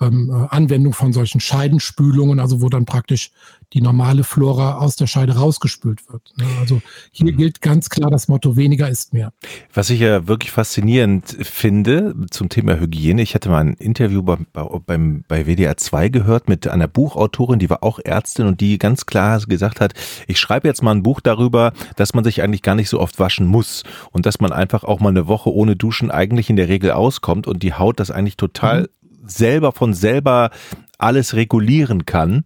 ähm, 0.00 0.30
äh, 0.30 0.54
Anwendung 0.54 0.92
von 0.92 1.12
solchen 1.12 1.40
Scheidenspülungen, 1.40 2.40
also 2.40 2.60
wo 2.60 2.68
dann 2.68 2.84
praktisch 2.84 3.30
die 3.72 3.80
normale 3.80 4.24
Flora 4.24 4.78
aus 4.78 4.96
der 4.96 5.06
Scheide 5.06 5.36
rausgespült 5.36 6.08
wird. 6.10 6.32
Ne? 6.36 6.44
Also 6.60 6.80
hier 7.10 7.32
mhm. 7.32 7.36
gilt 7.36 7.60
ganz 7.60 7.90
klar 7.90 8.10
das 8.10 8.28
Motto, 8.28 8.56
weniger 8.56 8.88
ist 8.88 9.12
mehr. 9.12 9.32
Was 9.72 9.90
ich 9.90 10.00
ja 10.00 10.28
wirklich 10.28 10.52
faszinierend 10.52 11.36
finde 11.42 12.14
zum 12.30 12.48
Thema 12.48 12.78
Hygiene, 12.78 13.22
ich 13.22 13.34
hatte 13.34 13.48
mal 13.48 13.60
ein 13.60 13.74
Interview 13.74 14.22
beim, 14.22 14.46
beim, 14.86 15.24
bei 15.26 15.46
WDR 15.46 15.76
2 15.76 16.08
gehört 16.08 16.48
mit 16.48 16.68
einer 16.68 16.88
Buchautorin, 16.88 17.58
die 17.58 17.70
war 17.70 17.82
auch 17.82 17.98
Ärztin 17.98 18.46
und 18.46 18.60
die 18.60 18.78
ganz 18.78 19.06
klar 19.06 19.40
gesagt 19.40 19.80
hat, 19.80 19.94
ich 20.28 20.38
schreibe 20.38 20.68
jetzt 20.68 20.82
mal 20.82 20.92
ein 20.92 21.02
Buch 21.02 21.20
darüber, 21.20 21.72
dass 21.96 22.14
man 22.14 22.24
sich 22.24 22.42
eigentlich 22.42 22.62
gar 22.62 22.76
nicht 22.76 22.88
so 22.88 23.00
oft 23.00 23.18
waschen 23.18 23.46
muss 23.46 23.82
und 24.12 24.26
dass 24.26 24.40
man 24.40 24.52
einfach 24.52 24.84
auch 24.84 25.00
mal 25.00 25.08
eine 25.08 25.26
Woche 25.26 25.52
ohne 25.52 25.74
Duschen 25.74 26.10
eigentlich 26.10 26.50
in 26.50 26.56
der 26.56 26.68
Regel 26.68 26.92
auskommt 26.92 27.46
und 27.46 27.62
die 27.62 27.74
Haut 27.74 27.98
das 27.98 28.10
eigentlich 28.10 28.36
total 28.36 28.82
mhm 28.82 28.88
selber 29.26 29.72
von 29.72 29.94
selber 29.94 30.50
alles 30.98 31.34
regulieren 31.34 32.06
kann. 32.06 32.44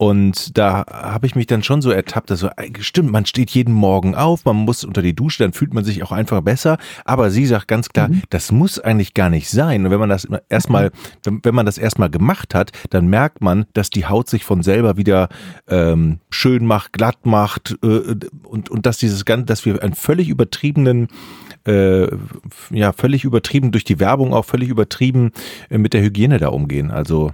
Und 0.00 0.56
da 0.56 0.86
habe 0.90 1.26
ich 1.26 1.34
mich 1.34 1.46
dann 1.46 1.62
schon 1.62 1.82
so 1.82 1.90
ertappt, 1.90 2.30
also 2.30 2.48
stimmt, 2.80 3.12
man 3.12 3.26
steht 3.26 3.50
jeden 3.50 3.74
Morgen 3.74 4.14
auf, 4.14 4.46
man 4.46 4.56
muss 4.56 4.82
unter 4.82 5.02
die 5.02 5.14
Dusche, 5.14 5.42
dann 5.42 5.52
fühlt 5.52 5.74
man 5.74 5.84
sich 5.84 6.02
auch 6.02 6.10
einfach 6.10 6.40
besser. 6.40 6.78
Aber 7.04 7.30
sie 7.30 7.44
sagt 7.44 7.68
ganz 7.68 7.90
klar, 7.90 8.08
mhm. 8.08 8.22
das 8.30 8.50
muss 8.50 8.78
eigentlich 8.78 9.12
gar 9.12 9.28
nicht 9.28 9.50
sein. 9.50 9.84
Und 9.84 9.90
wenn 9.90 10.00
man 10.00 10.08
das 10.08 10.26
erstmal, 10.48 10.90
wenn, 11.22 11.40
wenn 11.42 11.54
man 11.54 11.66
das 11.66 11.76
erstmal 11.76 12.08
gemacht 12.08 12.54
hat, 12.54 12.72
dann 12.88 13.08
merkt 13.08 13.42
man, 13.42 13.66
dass 13.74 13.90
die 13.90 14.06
Haut 14.06 14.30
sich 14.30 14.42
von 14.42 14.62
selber 14.62 14.96
wieder 14.96 15.28
ähm, 15.68 16.20
schön 16.30 16.64
macht, 16.64 16.94
glatt 16.94 17.26
macht 17.26 17.76
äh, 17.82 18.14
und, 18.44 18.70
und 18.70 18.86
dass 18.86 18.96
dieses 18.96 19.26
Ganze, 19.26 19.44
dass 19.44 19.66
wir 19.66 19.82
einen 19.82 19.92
völlig 19.92 20.30
übertriebenen 20.30 21.08
äh, 21.66 22.06
ja 22.70 22.94
völlig 22.94 23.24
übertrieben 23.24 23.70
durch 23.70 23.84
die 23.84 24.00
Werbung 24.00 24.32
auch 24.32 24.46
völlig 24.46 24.70
übertrieben 24.70 25.32
äh, 25.68 25.76
mit 25.76 25.92
der 25.92 26.00
Hygiene 26.00 26.38
da 26.38 26.48
umgehen. 26.48 26.90
Also 26.90 27.32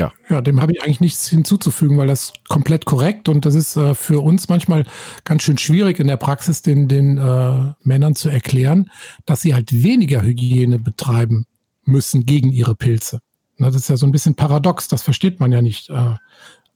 ja. 0.00 0.12
Ja, 0.30 0.40
dem 0.40 0.62
habe 0.62 0.72
ich 0.72 0.82
eigentlich 0.82 1.00
nichts 1.00 1.28
hinzuzufügen, 1.28 1.98
weil 1.98 2.06
das 2.06 2.32
komplett 2.48 2.86
korrekt 2.86 3.28
und 3.28 3.44
das 3.44 3.54
ist 3.54 3.76
äh, 3.76 3.94
für 3.94 4.20
uns 4.20 4.48
manchmal 4.48 4.86
ganz 5.24 5.42
schön 5.42 5.58
schwierig 5.58 6.00
in 6.00 6.06
der 6.06 6.16
Praxis 6.16 6.62
den, 6.62 6.88
den 6.88 7.18
äh, 7.18 7.74
Männern 7.82 8.14
zu 8.14 8.30
erklären, 8.30 8.90
dass 9.26 9.42
sie 9.42 9.52
halt 9.52 9.82
weniger 9.82 10.22
Hygiene 10.22 10.78
betreiben 10.78 11.44
müssen 11.84 12.24
gegen 12.24 12.50
ihre 12.50 12.74
Pilze. 12.74 13.20
Na, 13.58 13.66
das 13.66 13.82
ist 13.82 13.90
ja 13.90 13.98
so 13.98 14.06
ein 14.06 14.12
bisschen 14.12 14.36
paradox, 14.36 14.88
das 14.88 15.02
versteht 15.02 15.38
man 15.38 15.52
ja 15.52 15.60
nicht 15.60 15.90
äh, 15.90 16.14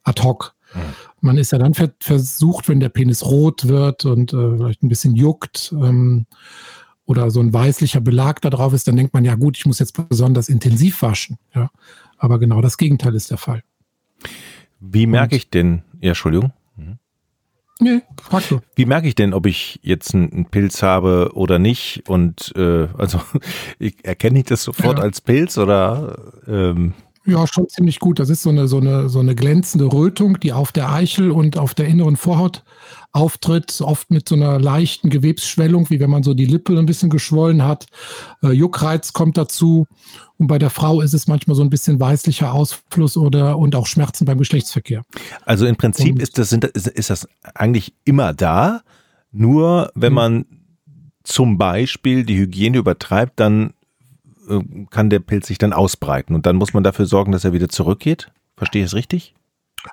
ad 0.03 0.21
hoc. 0.21 0.53
Mhm. 0.75 0.79
Man 1.21 1.37
ist 1.39 1.51
ja 1.51 1.57
dann 1.57 1.73
ver 1.73 1.93
versucht, 1.99 2.69
wenn 2.69 2.79
der 2.79 2.89
Penis 2.89 3.25
rot 3.25 3.67
wird 3.67 4.05
und 4.05 4.33
äh, 4.33 4.57
vielleicht 4.57 4.83
ein 4.83 4.89
bisschen 4.89 5.15
juckt 5.15 5.73
ähm, 5.73 6.27
oder 7.07 7.31
so 7.31 7.39
ein 7.39 7.53
weißlicher 7.53 8.01
Belag 8.01 8.41
da 8.41 8.51
drauf 8.51 8.73
ist, 8.73 8.87
dann 8.87 8.97
denkt 8.97 9.15
man, 9.15 9.25
ja 9.25 9.33
gut, 9.33 9.57
ich 9.57 9.65
muss 9.65 9.79
jetzt 9.79 10.07
besonders 10.09 10.47
intensiv 10.47 11.01
waschen. 11.01 11.37
Ja. 11.55 11.71
Aber 12.25 12.39
genau 12.39 12.59
das 12.59 12.79
Gegenteil 12.79 13.13
ist 13.13 13.29
der 13.29 13.37
Fall. 13.37 13.61
Wie 14.79 15.05
merke 15.05 15.35
ich 15.35 15.51
denn, 15.51 15.83
ja, 16.01 16.09
Entschuldigung. 16.09 16.53
Mhm. 16.75 16.97
Nee, 17.79 18.01
frag 18.19 18.49
du. 18.49 18.61
Wie 18.73 18.87
merke 18.87 19.07
ich 19.07 19.13
denn, 19.13 19.31
ob 19.35 19.45
ich 19.45 19.79
jetzt 19.83 20.15
einen 20.15 20.47
Pilz 20.49 20.81
habe 20.81 21.33
oder 21.35 21.59
nicht? 21.59 22.09
Und 22.09 22.51
äh, 22.55 22.87
also 22.97 23.21
ich, 23.77 24.03
erkenne 24.03 24.39
ich 24.39 24.45
das 24.45 24.63
sofort 24.63 24.97
ja. 24.97 25.03
als 25.03 25.21
Pilz 25.21 25.59
oder 25.59 26.17
ähm, 26.47 26.95
ja, 27.25 27.47
schon 27.47 27.67
ziemlich 27.67 27.99
gut. 27.99 28.19
Das 28.19 28.29
ist 28.29 28.43
so 28.43 28.49
eine, 28.49 28.67
so 28.67 28.77
eine, 28.77 29.09
so 29.09 29.19
eine 29.19 29.35
glänzende 29.35 29.85
Rötung, 29.85 30.39
die 30.39 30.53
auf 30.53 30.71
der 30.71 30.91
Eichel 30.91 31.31
und 31.31 31.57
auf 31.57 31.73
der 31.73 31.87
inneren 31.87 32.17
Vorhaut 32.17 32.63
auftritt, 33.11 33.81
oft 33.81 34.11
mit 34.11 34.29
so 34.29 34.35
einer 34.35 34.59
leichten 34.59 35.09
Gewebsschwellung, 35.09 35.89
wie 35.89 35.99
wenn 35.99 36.09
man 36.09 36.23
so 36.23 36.33
die 36.33 36.45
Lippe 36.45 36.77
ein 36.77 36.85
bisschen 36.85 37.09
geschwollen 37.09 37.63
hat. 37.63 37.87
Äh, 38.43 38.51
Juckreiz 38.51 39.13
kommt 39.13 39.37
dazu. 39.37 39.87
Und 40.37 40.47
bei 40.47 40.59
der 40.59 40.69
Frau 40.69 41.01
ist 41.01 41.13
es 41.13 41.27
manchmal 41.27 41.55
so 41.55 41.63
ein 41.63 41.69
bisschen 41.69 41.99
weißlicher 41.99 42.53
Ausfluss 42.53 43.15
oder 43.15 43.57
und 43.57 43.75
auch 43.75 43.87
Schmerzen 43.87 44.25
beim 44.25 44.37
Geschlechtsverkehr. 44.37 45.03
Also 45.45 45.65
im 45.65 45.77
Prinzip 45.77 46.21
ist 46.21 46.37
das, 46.37 46.49
sind, 46.49 46.65
ist, 46.65 46.87
ist 46.87 47.09
das 47.09 47.27
eigentlich 47.53 47.93
immer 48.03 48.33
da. 48.33 48.81
Nur 49.31 49.91
wenn 49.95 50.11
mhm. 50.11 50.15
man 50.15 50.45
zum 51.23 51.57
Beispiel 51.57 52.23
die 52.23 52.37
Hygiene 52.37 52.77
übertreibt, 52.77 53.39
dann 53.39 53.73
kann 54.89 55.09
der 55.09 55.19
Pilz 55.19 55.47
sich 55.47 55.57
dann 55.57 55.73
ausbreiten 55.73 56.35
und 56.35 56.45
dann 56.45 56.55
muss 56.55 56.73
man 56.73 56.83
dafür 56.83 57.05
sorgen, 57.05 57.31
dass 57.31 57.45
er 57.45 57.53
wieder 57.53 57.69
zurückgeht. 57.69 58.31
Verstehe 58.57 58.83
ich 58.83 58.87
es 58.87 58.95
richtig? 58.95 59.35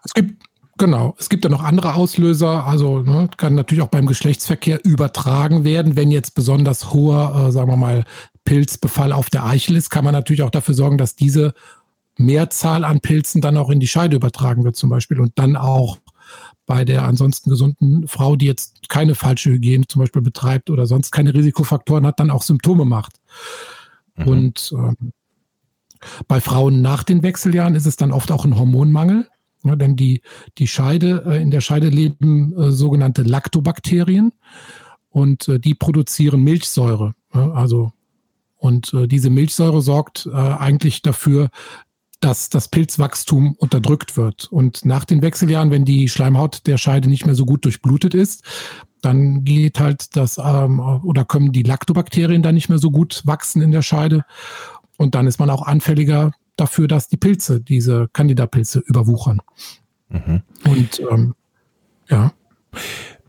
Es 0.04 0.14
gibt 0.14 0.42
Genau. 0.78 1.14
Es 1.18 1.28
gibt 1.28 1.44
ja 1.44 1.50
noch 1.50 1.62
andere 1.62 1.94
Auslöser. 1.94 2.66
Also 2.66 3.00
ne, 3.00 3.28
kann 3.36 3.54
natürlich 3.54 3.82
auch 3.82 3.88
beim 3.88 4.06
Geschlechtsverkehr 4.06 4.84
übertragen 4.84 5.64
werden. 5.64 5.96
Wenn 5.96 6.10
jetzt 6.10 6.34
besonders 6.34 6.92
hoher, 6.92 7.48
äh, 7.48 7.52
sagen 7.52 7.70
wir 7.70 7.76
mal, 7.76 8.04
Pilzbefall 8.44 9.12
auf 9.12 9.30
der 9.30 9.44
Eichel 9.44 9.76
ist, 9.76 9.90
kann 9.90 10.04
man 10.04 10.14
natürlich 10.14 10.42
auch 10.42 10.50
dafür 10.50 10.74
sorgen, 10.74 10.98
dass 10.98 11.14
diese 11.14 11.54
Mehrzahl 12.16 12.84
an 12.84 13.00
Pilzen 13.00 13.40
dann 13.40 13.56
auch 13.56 13.70
in 13.70 13.80
die 13.80 13.86
Scheide 13.86 14.16
übertragen 14.16 14.64
wird 14.64 14.76
zum 14.76 14.90
Beispiel 14.90 15.20
und 15.20 15.38
dann 15.38 15.56
auch 15.56 15.98
bei 16.66 16.84
der 16.84 17.04
ansonsten 17.04 17.50
gesunden 17.50 18.08
Frau, 18.08 18.36
die 18.36 18.46
jetzt 18.46 18.88
keine 18.88 19.14
falsche 19.14 19.50
Hygiene 19.50 19.86
zum 19.86 20.00
Beispiel 20.00 20.22
betreibt 20.22 20.70
oder 20.70 20.86
sonst 20.86 21.10
keine 21.10 21.34
Risikofaktoren 21.34 22.06
hat, 22.06 22.20
dann 22.20 22.30
auch 22.30 22.42
Symptome 22.42 22.84
macht. 22.84 23.20
Mhm. 24.16 24.26
Und 24.26 24.74
ähm, 24.76 25.12
bei 26.28 26.40
Frauen 26.40 26.82
nach 26.82 27.04
den 27.04 27.22
Wechseljahren 27.22 27.74
ist 27.74 27.86
es 27.86 27.96
dann 27.96 28.12
oft 28.12 28.30
auch 28.32 28.44
ein 28.44 28.58
Hormonmangel. 28.58 29.28
Ja, 29.64 29.76
denn 29.76 29.94
die, 29.94 30.22
die 30.58 30.66
Scheide, 30.66 31.22
äh, 31.24 31.40
in 31.40 31.52
der 31.52 31.60
Scheide 31.60 31.88
leben 31.88 32.52
äh, 32.58 32.72
sogenannte 32.72 33.22
Lactobakterien 33.22 34.32
und 35.10 35.46
äh, 35.48 35.60
die 35.60 35.74
produzieren 35.74 36.42
Milchsäure. 36.42 37.14
Ja, 37.32 37.52
also, 37.52 37.92
und 38.56 38.92
äh, 38.92 39.06
diese 39.06 39.30
Milchsäure 39.30 39.80
sorgt 39.80 40.26
äh, 40.26 40.36
eigentlich 40.36 41.02
dafür, 41.02 41.50
dass 42.18 42.48
das 42.48 42.68
Pilzwachstum 42.68 43.54
unterdrückt 43.54 44.16
wird. 44.16 44.50
Und 44.50 44.84
nach 44.84 45.04
den 45.04 45.22
Wechseljahren, 45.22 45.70
wenn 45.70 45.84
die 45.84 46.08
Schleimhaut 46.08 46.66
der 46.66 46.78
Scheide 46.78 47.08
nicht 47.08 47.26
mehr 47.26 47.34
so 47.34 47.44
gut 47.44 47.64
durchblutet 47.64 48.14
ist, 48.14 48.44
dann 49.04 49.44
geht 49.44 49.78
halt 49.80 50.16
das 50.16 50.38
ähm, 50.38 50.80
oder 50.80 51.24
können 51.24 51.52
die 51.52 51.62
Lactobakterien 51.62 52.42
dann 52.42 52.54
nicht 52.54 52.68
mehr 52.68 52.78
so 52.78 52.90
gut 52.90 53.22
wachsen 53.24 53.62
in 53.62 53.72
der 53.72 53.82
Scheide. 53.82 54.24
Und 54.96 55.14
dann 55.14 55.26
ist 55.26 55.38
man 55.38 55.50
auch 55.50 55.62
anfälliger 55.62 56.32
dafür, 56.56 56.88
dass 56.88 57.08
die 57.08 57.16
Pilze, 57.16 57.60
diese 57.60 58.08
Candida-Pilze 58.12 58.80
überwuchern. 58.80 59.40
Mhm. 60.08 60.42
Und 60.64 61.02
ähm, 61.10 61.34
ja. 62.08 62.32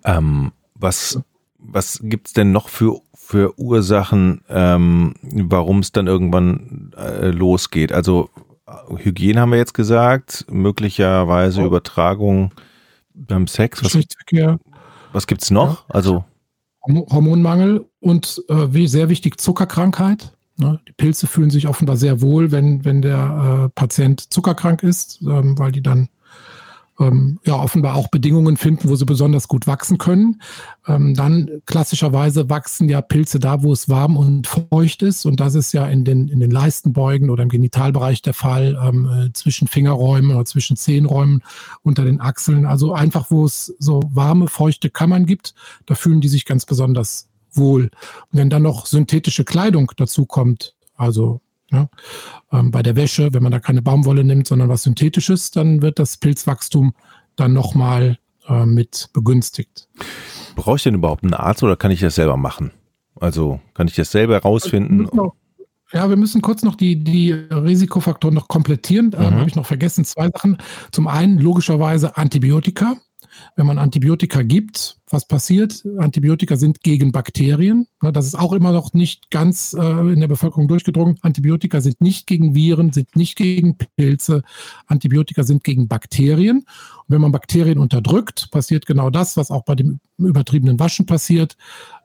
Ähm, 0.04 0.52
was 0.76 1.20
was 1.64 2.00
gibt 2.04 2.28
es 2.28 2.34
denn 2.34 2.52
noch 2.52 2.68
für, 2.70 3.00
für 3.14 3.58
Ursachen, 3.58 4.42
ähm, 4.50 5.16
warum 5.22 5.80
es 5.80 5.92
dann 5.92 6.08
irgendwann 6.08 6.92
äh, 6.98 7.30
losgeht? 7.30 7.92
Also 7.92 8.30
Hygiene 8.98 9.40
haben 9.40 9.52
wir 9.52 9.58
jetzt 9.58 9.74
gesagt, 9.74 10.46
möglicherweise 10.50 11.62
oh. 11.62 11.66
Übertragung 11.66 12.52
beim 13.14 13.48
Sex. 13.48 13.84
Was, 13.84 13.98
was 15.14 15.28
gibt 15.28 15.44
es 15.44 15.52
noch? 15.52 15.88
Ja. 15.90 15.96
Also 15.96 16.26
Hormonmangel 16.86 17.86
und 18.00 18.44
äh, 18.50 18.74
sehr 18.88 19.10
wichtig 19.10 19.40
Zuckerkrankheit. 19.40 20.34
Ne? 20.58 20.80
Die 20.88 20.92
Pilze 20.92 21.28
fühlen 21.28 21.50
sich 21.50 21.68
offenbar 21.68 21.98
sehr 21.98 22.22
wohl, 22.22 22.52
wenn, 22.52 22.84
wenn 22.86 23.02
der 23.02 23.66
äh, 23.66 23.70
Patient 23.70 24.34
zuckerkrank 24.34 24.84
ist, 24.84 25.22
ähm, 25.22 25.58
weil 25.58 25.72
die 25.72 25.82
dann 25.82 26.10
ähm, 27.00 27.40
ja 27.46 27.56
offenbar 27.56 27.96
auch 27.96 28.10
Bedingungen 28.10 28.58
finden, 28.58 28.90
wo 28.90 28.96
sie 28.96 29.06
besonders 29.06 29.48
gut 29.48 29.68
wachsen 29.68 29.98
können. 29.98 30.42
Ähm, 30.88 31.16
dann 31.16 31.50
klassischerweise 31.66 32.50
wachsen 32.50 32.90
ja 32.90 33.02
Pilze 33.02 33.40
da, 33.40 33.64
wo 33.64 33.74
es 33.74 33.90
warm 33.90 34.16
und 34.18 34.48
feucht 34.48 35.02
ist. 35.02 35.26
Und 35.26 35.40
das 35.40 35.56
ist 35.56 35.74
ja 35.74 35.88
in 35.88 36.06
den, 36.06 36.28
in 36.28 36.40
den 36.40 36.52
Leistenbeugen 36.52 37.30
oder 37.30 37.44
im 37.44 37.50
Genitalbereich 37.50 38.22
der 38.22 38.34
Fall, 38.34 38.80
ähm, 38.82 39.10
äh, 39.10 39.34
zwischen 39.34 39.68
Fingerräumen 39.68 40.32
oder 40.32 40.46
zwischen 40.46 40.78
Zehenräumen 40.78 41.42
unter 41.82 42.06
den 42.06 42.22
Achseln. 42.22 42.66
Also 42.66 42.94
einfach, 42.94 43.32
wo 43.32 43.46
es 43.46 43.74
so 43.80 44.02
warme, 44.12 44.48
feuchte 44.48 44.90
Kammern 44.90 45.26
gibt, 45.26 45.56
da 45.86 45.96
fühlen 45.96 46.22
die 46.22 46.30
sich 46.30 46.46
ganz 46.46 46.66
besonders 46.66 47.28
wohl. 47.52 47.84
Und 48.32 48.40
wenn 48.40 48.50
dann 48.50 48.64
noch 48.64 48.86
synthetische 48.86 49.46
Kleidung 49.46 49.92
dazu 49.98 50.26
kommt, 50.26 50.76
also 50.96 51.42
ja, 51.74 51.90
ähm, 52.52 52.72
bei 52.72 52.84
der 52.84 52.96
Wäsche, 52.96 53.34
wenn 53.34 53.44
man 53.44 53.52
da 53.52 53.60
keine 53.60 53.82
Baumwolle 53.82 54.24
nimmt, 54.24 54.48
sondern 54.48 54.70
was 54.70 54.84
Synthetisches, 54.84 55.52
dann 55.52 55.82
wird 55.82 56.00
das 56.00 56.18
Pilzwachstum 56.18 56.94
dann 57.36 57.54
nochmal 57.54 58.18
äh, 58.48 58.66
mit 58.66 59.10
begünstigt. 59.14 59.88
Brauche 60.56 60.78
ich 60.78 60.84
denn 60.84 60.96
überhaupt 60.96 61.24
einen 61.24 61.34
Arzt 61.34 61.64
oder 61.64 61.76
kann 61.76 61.92
ich 61.92 62.00
das 62.00 62.16
selber 62.16 62.38
machen? 62.38 62.72
Also 63.20 63.60
kann 63.74 63.88
ich 63.88 63.96
das 63.96 64.12
selber 64.12 64.36
herausfinden? 64.36 65.08
Ja, 65.92 66.10
wir 66.10 66.18
müssen 66.18 66.42
kurz 66.42 66.64
noch 66.64 66.76
die, 66.76 67.04
die 67.04 67.32
Risikofaktoren 67.32 68.34
noch 68.34 68.48
komplettieren. 68.48 69.12
Da 69.12 69.30
mhm. 69.30 69.36
habe 69.36 69.50
ich 69.50 69.56
noch 69.56 69.68
vergessen. 69.68 70.06
Zwei 70.06 70.30
Sachen. 70.30 70.58
Zum 70.92 71.08
einen 71.08 71.38
logischerweise 71.38 72.18
Antibiotika 72.18 72.96
wenn 73.56 73.66
man 73.66 73.78
Antibiotika 73.78 74.42
gibt, 74.42 74.98
was 75.10 75.28
passiert? 75.28 75.84
Antibiotika 75.98 76.56
sind 76.56 76.82
gegen 76.82 77.12
Bakterien. 77.12 77.88
Das 78.02 78.26
ist 78.26 78.36
auch 78.36 78.52
immer 78.54 78.72
noch 78.72 78.94
nicht 78.94 79.30
ganz 79.30 79.74
äh, 79.74 79.82
in 79.82 80.20
der 80.20 80.28
Bevölkerung 80.28 80.68
durchgedrungen. 80.68 81.18
Antibiotika 81.22 81.82
sind 81.82 82.02
nicht 82.02 82.26
gegen 82.26 82.56
Viren, 82.56 82.92
sind 82.92 83.16
nicht 83.16 83.36
gegen 83.36 83.78
Pilze. 83.96 84.42
Antibiotika 84.88 85.44
sind 85.44 85.64
gegen 85.64 85.88
Bakterien. 85.88 86.58
Und 86.58 86.66
wenn 87.08 87.22
man 87.22 87.32
Bakterien 87.32 87.78
unterdrückt, 87.78 88.50
passiert 88.52 88.86
genau 88.86 89.10
das, 89.10 89.38
was 89.38 89.52
auch 89.52 89.64
bei 89.64 89.76
dem 89.76 90.00
übertriebenen 90.18 90.80
Waschen 90.80 91.06
passiert. 91.06 91.58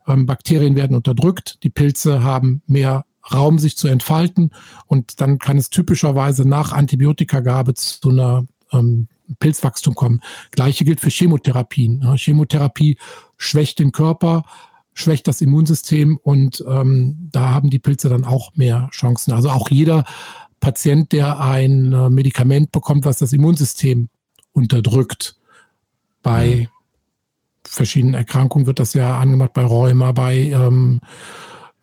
Ähm, 0.06 0.26
Bakterien 0.26 0.76
werden 0.76 0.96
unterdrückt, 0.96 1.62
die 1.62 1.70
Pilze 1.70 2.22
haben 2.22 2.62
mehr 2.66 3.04
Raum, 3.32 3.58
sich 3.58 3.76
zu 3.76 3.88
entfalten. 3.88 4.50
Und 4.86 5.20
dann 5.20 5.38
kann 5.38 5.58
es 5.58 5.70
typischerweise 5.70 6.48
nach 6.48 6.72
Antibiotikagabe 6.72 7.74
zu 7.74 8.10
einer 8.10 8.46
ähm, 8.72 9.08
Pilzwachstum 9.40 9.94
kommen. 9.94 10.20
Gleiche 10.52 10.84
gilt 10.84 11.00
für 11.00 11.10
Chemotherapien. 11.10 12.16
Chemotherapie 12.16 12.96
schwächt 13.36 13.78
den 13.78 13.92
Körper, 13.92 14.44
schwächt 14.94 15.28
das 15.28 15.40
Immunsystem 15.40 16.18
und 16.22 16.64
ähm, 16.66 17.28
da 17.30 17.50
haben 17.50 17.70
die 17.70 17.78
Pilze 17.78 18.08
dann 18.08 18.24
auch 18.24 18.54
mehr 18.54 18.88
Chancen. 18.90 19.32
Also 19.32 19.50
auch 19.50 19.70
jeder 19.70 20.04
Patient, 20.60 21.12
der 21.12 21.40
ein 21.40 21.92
äh, 21.92 22.10
Medikament 22.10 22.72
bekommt, 22.72 23.04
was 23.04 23.18
das 23.18 23.32
Immunsystem 23.32 24.08
unterdrückt, 24.52 25.36
bei 26.22 26.68
verschiedenen 27.64 28.14
Erkrankungen 28.14 28.66
wird 28.66 28.80
das 28.80 28.94
ja 28.94 29.18
angemacht, 29.18 29.52
bei 29.52 29.64
Rheuma, 29.64 30.12
bei 30.12 30.36
ähm, 30.36 31.00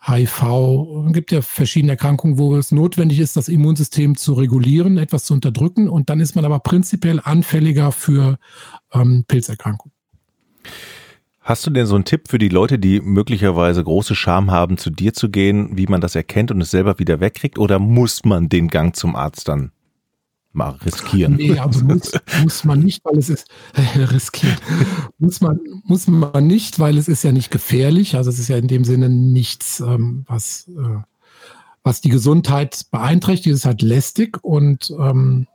HIV. 0.07 1.07
Es 1.07 1.13
gibt 1.13 1.31
ja 1.31 1.41
verschiedene 1.41 1.93
Erkrankungen, 1.93 2.37
wo 2.37 2.55
es 2.55 2.71
notwendig 2.71 3.19
ist, 3.19 3.37
das 3.37 3.47
Immunsystem 3.47 4.15
zu 4.15 4.33
regulieren, 4.33 4.97
etwas 4.97 5.25
zu 5.25 5.33
unterdrücken. 5.33 5.89
Und 5.89 6.09
dann 6.09 6.19
ist 6.19 6.35
man 6.35 6.45
aber 6.45 6.59
prinzipiell 6.59 7.19
anfälliger 7.23 7.91
für 7.91 8.37
ähm, 8.93 9.25
Pilzerkrankungen. 9.27 9.93
Hast 11.41 11.65
du 11.67 11.69
denn 11.69 11.85
so 11.85 11.93
einen 11.93 12.05
Tipp 12.05 12.27
für 12.27 12.39
die 12.39 12.49
Leute, 12.49 12.79
die 12.79 12.99
möglicherweise 13.01 13.83
große 13.83 14.15
Scham 14.15 14.49
haben, 14.49 14.77
zu 14.77 14.89
dir 14.89 15.13
zu 15.13 15.29
gehen, 15.29 15.77
wie 15.77 15.85
man 15.85 16.01
das 16.01 16.15
erkennt 16.15 16.49
und 16.49 16.59
es 16.61 16.71
selber 16.71 16.97
wieder 16.97 17.19
wegkriegt? 17.19 17.59
Oder 17.59 17.77
muss 17.77 18.25
man 18.25 18.49
den 18.49 18.67
Gang 18.67 18.95
zum 18.95 19.15
Arzt 19.15 19.47
dann 19.47 19.71
mal 20.55 20.71
riskieren. 20.85 21.35
Nee, 21.35 21.57
also 21.59 21.83
muss, 21.83 22.11
muss 22.41 22.63
man 22.63 22.79
nicht, 22.79 23.03
weil 23.05 23.17
es 23.17 23.29
ist 23.29 23.47
äh, 23.73 24.03
riskiert. 24.03 24.57
Muss 25.17 25.41
man, 25.41 25.59
muss 25.83 26.07
man 26.07 26.47
nicht, 26.47 26.79
weil 26.79 26.97
es 26.97 27.07
ist 27.07 27.23
ja 27.23 27.31
nicht 27.31 27.51
gefährlich. 27.51 28.15
Also 28.15 28.29
es 28.29 28.39
ist 28.39 28.47
ja 28.47 28.57
in 28.57 28.67
dem 28.67 28.83
Sinne 28.83 29.09
nichts, 29.09 29.79
ähm, 29.79 30.25
was, 30.27 30.67
äh, 30.69 31.01
was 31.83 32.01
die 32.01 32.09
Gesundheit 32.09 32.85
beeinträchtigt. 32.91 33.53
Es 33.53 33.61
ist 33.61 33.65
halt 33.65 33.81
lästig 33.81 34.43
und 34.43 34.93
ähm, 34.97 35.47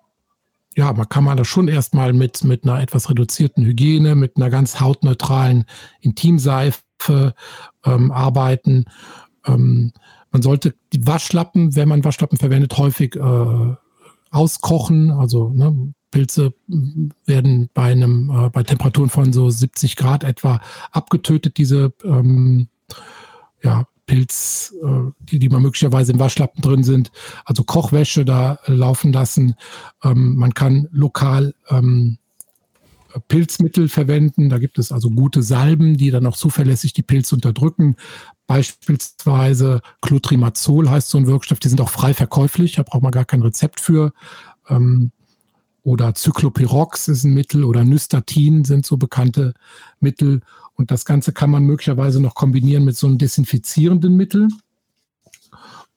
ja, 0.76 0.92
man 0.92 1.08
kann 1.08 1.24
man 1.24 1.36
da 1.36 1.44
schon 1.44 1.68
erstmal 1.68 2.12
mit, 2.12 2.44
mit 2.44 2.64
einer 2.64 2.80
etwas 2.80 3.10
reduzierten 3.10 3.64
Hygiene, 3.64 4.14
mit 4.14 4.36
einer 4.36 4.50
ganz 4.50 4.80
hautneutralen 4.80 5.64
Intimseife 6.00 7.34
ähm, 7.84 8.12
arbeiten. 8.12 8.84
Ähm, 9.46 9.92
man 10.30 10.42
sollte 10.42 10.74
die 10.92 11.06
Waschlappen, 11.06 11.74
wenn 11.74 11.88
man 11.88 12.04
Waschlappen 12.04 12.38
verwendet, 12.38 12.78
häufig 12.78 13.16
äh, 13.16 13.74
auskochen. 14.30 15.10
Also 15.10 15.50
ne, 15.50 15.92
Pilze 16.10 16.54
werden 17.26 17.70
bei 17.74 17.92
einem 17.92 18.30
äh, 18.30 18.50
bei 18.50 18.62
Temperaturen 18.62 19.10
von 19.10 19.32
so 19.32 19.50
70 19.50 19.96
Grad 19.96 20.24
etwa 20.24 20.60
abgetötet. 20.90 21.56
Diese 21.56 21.92
ähm, 22.04 22.68
ja, 23.62 23.86
Pilz, 24.06 24.74
äh, 24.82 25.12
die, 25.20 25.38
die 25.38 25.48
man 25.48 25.62
möglicherweise 25.62 26.12
im 26.12 26.18
Waschlappen 26.18 26.62
drin 26.62 26.82
sind. 26.82 27.12
Also 27.44 27.62
Kochwäsche 27.62 28.24
da 28.24 28.58
laufen 28.66 29.12
lassen. 29.12 29.54
Ähm, 30.02 30.34
man 30.36 30.52
kann 30.54 30.88
lokal 30.90 31.54
ähm, 31.68 32.18
Pilzmittel 33.28 33.88
verwenden. 33.88 34.48
Da 34.48 34.58
gibt 34.58 34.78
es 34.78 34.92
also 34.92 35.10
gute 35.10 35.42
Salben, 35.42 35.96
die 35.96 36.10
dann 36.10 36.26
auch 36.26 36.36
zuverlässig 36.36 36.92
die 36.92 37.02
Pilze 37.02 37.34
unterdrücken. 37.34 37.96
Beispielsweise 38.46 39.80
Clotrimazol 40.00 40.90
heißt 40.90 41.08
so 41.08 41.18
ein 41.18 41.26
Wirkstoff, 41.26 41.60
die 41.60 41.68
sind 41.68 41.80
auch 41.80 41.90
frei 41.90 42.14
verkäuflich, 42.14 42.74
da 42.74 42.82
braucht 42.82 43.02
man 43.02 43.12
gar 43.12 43.24
kein 43.24 43.42
Rezept 43.42 43.80
für. 43.80 44.12
Ähm, 44.68 45.12
oder 45.82 46.14
Cyclopirox 46.14 47.08
ist 47.08 47.24
ein 47.24 47.34
Mittel 47.34 47.64
oder 47.64 47.84
Nystatin 47.84 48.64
sind 48.64 48.84
so 48.84 48.96
bekannte 48.96 49.54
Mittel. 49.98 50.42
Und 50.74 50.90
das 50.90 51.04
Ganze 51.04 51.32
kann 51.32 51.50
man 51.50 51.64
möglicherweise 51.64 52.20
noch 52.20 52.34
kombinieren 52.34 52.84
mit 52.84 52.96
so 52.96 53.06
einem 53.06 53.18
desinfizierenden 53.18 54.16
Mittel. 54.16 54.48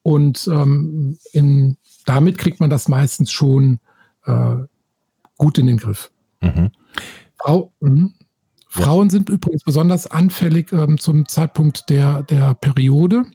Und 0.01 0.47
ähm, 0.47 1.17
in, 1.31 1.77
damit 2.05 2.37
kriegt 2.37 2.59
man 2.59 2.69
das 2.69 2.87
meistens 2.87 3.31
schon 3.31 3.79
äh, 4.25 4.55
gut 5.37 5.57
in 5.57 5.67
den 5.67 5.77
Griff. 5.77 6.11
Mhm. 6.41 6.71
Frau, 7.43 7.73
mh. 7.81 8.09
Frauen 8.69 9.09
sind 9.09 9.29
übrigens 9.29 9.63
besonders 9.63 10.07
anfällig 10.07 10.71
ähm, 10.71 10.97
zum 10.97 11.27
Zeitpunkt 11.27 11.89
der, 11.89 12.23
der 12.23 12.53
Periode. 12.55 13.25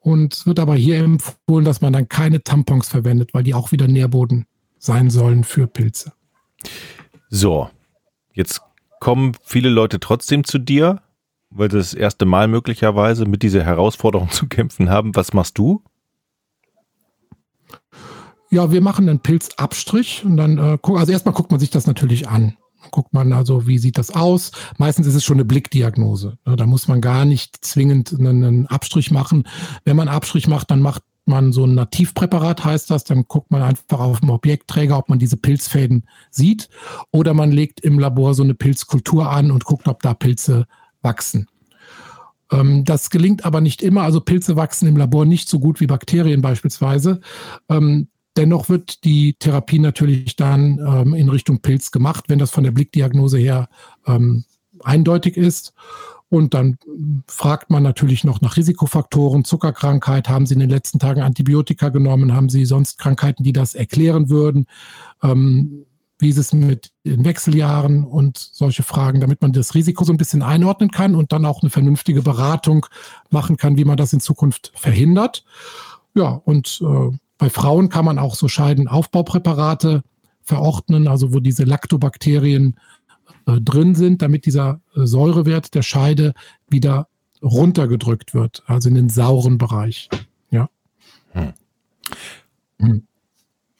Und 0.00 0.34
es 0.34 0.46
wird 0.46 0.58
aber 0.58 0.74
hier 0.74 0.98
empfohlen, 0.98 1.64
dass 1.64 1.80
man 1.80 1.92
dann 1.92 2.08
keine 2.08 2.42
Tampons 2.42 2.88
verwendet, 2.88 3.32
weil 3.32 3.44
die 3.44 3.54
auch 3.54 3.70
wieder 3.70 3.86
Nährboden 3.86 4.46
sein 4.78 5.08
sollen 5.08 5.44
für 5.44 5.68
Pilze. 5.68 6.12
So, 7.28 7.70
jetzt 8.32 8.60
kommen 8.98 9.36
viele 9.42 9.68
Leute 9.68 10.00
trotzdem 10.00 10.42
zu 10.42 10.58
dir, 10.58 11.00
weil 11.50 11.70
sie 11.70 11.78
das 11.78 11.94
erste 11.94 12.26
Mal 12.26 12.48
möglicherweise 12.48 13.24
mit 13.24 13.42
dieser 13.42 13.62
Herausforderung 13.62 14.30
zu 14.32 14.48
kämpfen 14.48 14.90
haben. 14.90 15.14
Was 15.14 15.32
machst 15.32 15.58
du? 15.58 15.82
Ja, 18.50 18.72
wir 18.72 18.80
machen 18.80 19.08
einen 19.08 19.20
Pilzabstrich 19.20 20.24
und 20.24 20.36
dann, 20.36 20.58
äh, 20.58 20.78
also 20.82 21.12
erstmal 21.12 21.34
guckt 21.34 21.52
man 21.52 21.60
sich 21.60 21.70
das 21.70 21.86
natürlich 21.86 22.28
an 22.28 22.56
guckt 22.90 23.12
man 23.12 23.32
also, 23.32 23.66
wie 23.66 23.78
sieht 23.78 23.98
das 23.98 24.14
aus? 24.14 24.52
Meistens 24.78 25.06
ist 25.06 25.14
es 25.14 25.24
schon 25.24 25.36
eine 25.36 25.44
Blickdiagnose. 25.44 26.38
Da 26.44 26.66
muss 26.66 26.88
man 26.88 27.00
gar 27.00 27.24
nicht 27.24 27.64
zwingend 27.64 28.12
einen 28.18 28.66
Abstrich 28.66 29.10
machen. 29.10 29.44
Wenn 29.84 29.96
man 29.96 30.08
Abstrich 30.08 30.48
macht, 30.48 30.70
dann 30.70 30.80
macht 30.80 31.02
man 31.26 31.52
so 31.52 31.64
ein 31.64 31.74
Nativpräparat, 31.74 32.64
heißt 32.64 32.90
das. 32.90 33.04
Dann 33.04 33.24
guckt 33.28 33.50
man 33.50 33.62
einfach 33.62 34.00
auf 34.00 34.20
dem 34.20 34.30
Objektträger, 34.30 34.98
ob 34.98 35.08
man 35.08 35.18
diese 35.18 35.36
Pilzfäden 35.36 36.06
sieht. 36.30 36.68
Oder 37.12 37.34
man 37.34 37.52
legt 37.52 37.80
im 37.80 37.98
Labor 37.98 38.34
so 38.34 38.42
eine 38.42 38.54
Pilzkultur 38.54 39.30
an 39.30 39.50
und 39.50 39.64
guckt, 39.64 39.88
ob 39.88 40.02
da 40.02 40.14
Pilze 40.14 40.66
wachsen. 41.02 41.48
Ähm, 42.52 42.84
das 42.84 43.10
gelingt 43.10 43.44
aber 43.44 43.60
nicht 43.60 43.82
immer. 43.82 44.02
Also 44.02 44.20
Pilze 44.20 44.56
wachsen 44.56 44.88
im 44.88 44.96
Labor 44.96 45.24
nicht 45.24 45.48
so 45.48 45.58
gut 45.60 45.80
wie 45.80 45.86
Bakterien 45.86 46.42
beispielsweise. 46.42 47.20
Dennoch 48.36 48.68
wird 48.68 49.04
die 49.04 49.34
Therapie 49.34 49.78
natürlich 49.78 50.36
dann 50.36 50.78
ähm, 50.78 51.14
in 51.14 51.28
Richtung 51.28 51.60
Pilz 51.60 51.90
gemacht, 51.90 52.24
wenn 52.28 52.38
das 52.38 52.50
von 52.50 52.64
der 52.64 52.70
Blickdiagnose 52.70 53.38
her 53.38 53.68
ähm, 54.06 54.44
eindeutig 54.82 55.36
ist. 55.36 55.72
Und 56.28 56.54
dann 56.54 56.78
fragt 57.26 57.70
man 57.70 57.82
natürlich 57.82 58.22
noch 58.22 58.40
nach 58.40 58.56
Risikofaktoren, 58.56 59.44
Zuckerkrankheit, 59.44 60.28
haben 60.28 60.46
Sie 60.46 60.54
in 60.54 60.60
den 60.60 60.70
letzten 60.70 61.00
Tagen 61.00 61.22
Antibiotika 61.22 61.88
genommen, 61.88 62.32
haben 62.32 62.48
Sie 62.48 62.64
sonst 62.64 62.98
Krankheiten, 62.98 63.42
die 63.42 63.52
das 63.52 63.74
erklären 63.74 64.30
würden, 64.30 64.66
ähm, 65.24 65.86
wie 66.20 66.28
ist 66.28 66.38
es 66.38 66.52
mit 66.52 66.92
den 67.04 67.24
Wechseljahren 67.24 68.04
und 68.04 68.36
solche 68.38 68.84
Fragen, 68.84 69.20
damit 69.20 69.42
man 69.42 69.52
das 69.52 69.74
Risiko 69.74 70.04
so 70.04 70.12
ein 70.12 70.18
bisschen 70.18 70.42
einordnen 70.42 70.90
kann 70.90 71.16
und 71.16 71.32
dann 71.32 71.46
auch 71.46 71.62
eine 71.62 71.70
vernünftige 71.70 72.22
Beratung 72.22 72.86
machen 73.30 73.56
kann, 73.56 73.76
wie 73.76 73.84
man 73.84 73.96
das 73.96 74.12
in 74.12 74.20
Zukunft 74.20 74.70
verhindert. 74.74 75.44
Ja, 76.14 76.40
und 76.44 76.80
äh, 76.82 77.16
bei 77.40 77.48
Frauen 77.48 77.88
kann 77.88 78.04
man 78.04 78.18
auch 78.18 78.34
so 78.34 78.48
Scheidenaufbaupräparate 78.48 80.02
verordnen, 80.42 81.08
also 81.08 81.32
wo 81.32 81.40
diese 81.40 81.64
Lactobakterien 81.64 82.78
äh, 83.46 83.60
drin 83.62 83.94
sind, 83.94 84.20
damit 84.20 84.44
dieser 84.44 84.80
äh, 84.94 85.06
Säurewert 85.06 85.74
der 85.74 85.80
Scheide 85.80 86.34
wieder 86.68 87.08
runtergedrückt 87.42 88.34
wird, 88.34 88.62
also 88.66 88.90
in 88.90 88.94
den 88.94 89.08
sauren 89.08 89.56
Bereich. 89.56 90.10
Ja. 90.50 90.68
Hm. 91.32 91.54
Hm. 92.78 93.06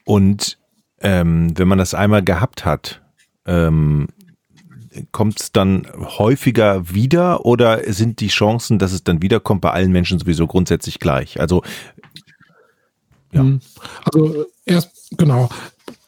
Und 0.07 0.59
ähm, 1.03 1.59
wenn 1.59 1.68
man 1.68 1.79
das 1.79 1.92
einmal 1.92 2.25
gehabt 2.25 2.64
hat, 2.64 3.03
ähm, 3.44 4.09
kommt 5.12 5.38
es 5.38 5.53
dann 5.53 5.87
häufiger 5.94 6.94
wieder 6.94 7.44
oder 7.44 7.92
sind 7.92 8.20
die 8.20 8.29
Chancen, 8.29 8.79
dass 8.79 8.92
es 8.92 9.05
dann 9.05 9.20
wiederkommt, 9.20 9.61
bei 9.61 9.70
allen 9.70 9.92
Menschen 9.92 10.18
sowieso 10.18 10.46
grundsätzlich 10.46 10.99
gleich? 10.99 11.40
Also 11.40 11.62
ja. 13.33 13.43
Hm. 13.43 13.61
Also 14.05 14.47
erst 14.64 15.16
genau. 15.16 15.49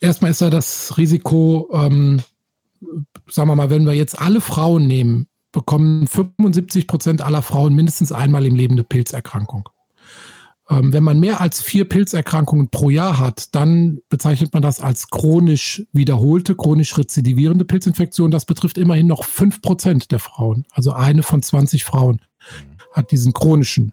Erstmal 0.00 0.32
ist 0.32 0.40
ja 0.40 0.50
das 0.50 0.96
Risiko, 0.98 1.68
ähm, 1.72 2.22
sagen 3.28 3.48
wir 3.48 3.56
mal, 3.56 3.70
wenn 3.70 3.86
wir 3.86 3.94
jetzt 3.94 4.20
alle 4.20 4.40
Frauen 4.40 4.86
nehmen, 4.86 5.28
bekommen 5.52 6.06
75 6.06 6.86
Prozent 6.86 7.22
aller 7.22 7.42
Frauen 7.42 7.74
mindestens 7.74 8.10
einmal 8.10 8.46
im 8.46 8.56
Leben 8.56 8.74
eine 8.74 8.84
Pilzerkrankung. 8.84 9.68
Ähm, 10.70 10.92
wenn 10.92 11.02
man 11.02 11.20
mehr 11.20 11.40
als 11.40 11.60
vier 11.60 11.84
Pilzerkrankungen 11.88 12.68
pro 12.68 12.88
Jahr 12.88 13.18
hat, 13.18 13.54
dann 13.54 14.00
bezeichnet 14.08 14.54
man 14.54 14.62
das 14.62 14.80
als 14.80 15.10
chronisch 15.10 15.82
wiederholte, 15.92 16.54
chronisch 16.54 16.96
rezidivierende 16.96 17.64
Pilzinfektion. 17.64 18.30
Das 18.30 18.44
betrifft 18.44 18.78
immerhin 18.78 19.06
noch 19.06 19.24
fünf 19.24 19.60
Prozent 19.60 20.10
der 20.10 20.18
Frauen. 20.18 20.64
Also 20.72 20.92
eine 20.92 21.22
von 21.22 21.42
20 21.42 21.84
Frauen 21.84 22.20
hat 22.92 23.10
diesen 23.10 23.32
chronischen 23.32 23.92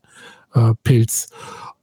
äh, 0.53 0.73
Pilz. 0.83 1.29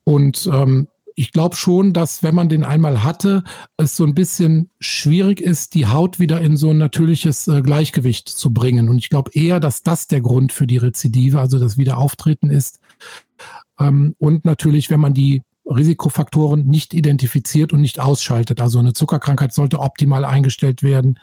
Und 0.04 0.48
ähm, 0.52 0.88
ich 1.18 1.32
glaube 1.32 1.56
schon, 1.56 1.94
dass 1.94 2.22
wenn 2.22 2.34
man 2.34 2.50
den 2.50 2.62
einmal 2.62 3.02
hatte, 3.02 3.42
es 3.78 3.96
so 3.96 4.04
ein 4.04 4.14
bisschen 4.14 4.70
schwierig 4.78 5.40
ist, 5.40 5.74
die 5.74 5.86
Haut 5.86 6.20
wieder 6.20 6.42
in 6.42 6.58
so 6.58 6.70
ein 6.70 6.78
natürliches 6.78 7.48
äh, 7.48 7.62
Gleichgewicht 7.62 8.28
zu 8.28 8.52
bringen. 8.52 8.90
Und 8.90 8.98
ich 8.98 9.08
glaube 9.08 9.30
eher, 9.32 9.58
dass 9.58 9.82
das 9.82 10.06
der 10.08 10.20
Grund 10.20 10.52
für 10.52 10.66
die 10.66 10.76
Rezidive, 10.76 11.40
also 11.40 11.58
das 11.58 11.78
Wiederauftreten 11.78 12.50
ist. 12.50 12.80
Ähm, 13.80 14.14
und 14.18 14.44
natürlich, 14.44 14.90
wenn 14.90 15.00
man 15.00 15.14
die 15.14 15.42
Risikofaktoren 15.64 16.66
nicht 16.66 16.94
identifiziert 16.94 17.72
und 17.72 17.80
nicht 17.80 17.98
ausschaltet. 17.98 18.60
Also 18.60 18.78
eine 18.78 18.92
Zuckerkrankheit 18.92 19.52
sollte 19.52 19.80
optimal 19.80 20.24
eingestellt 20.24 20.82
werden. 20.82 21.18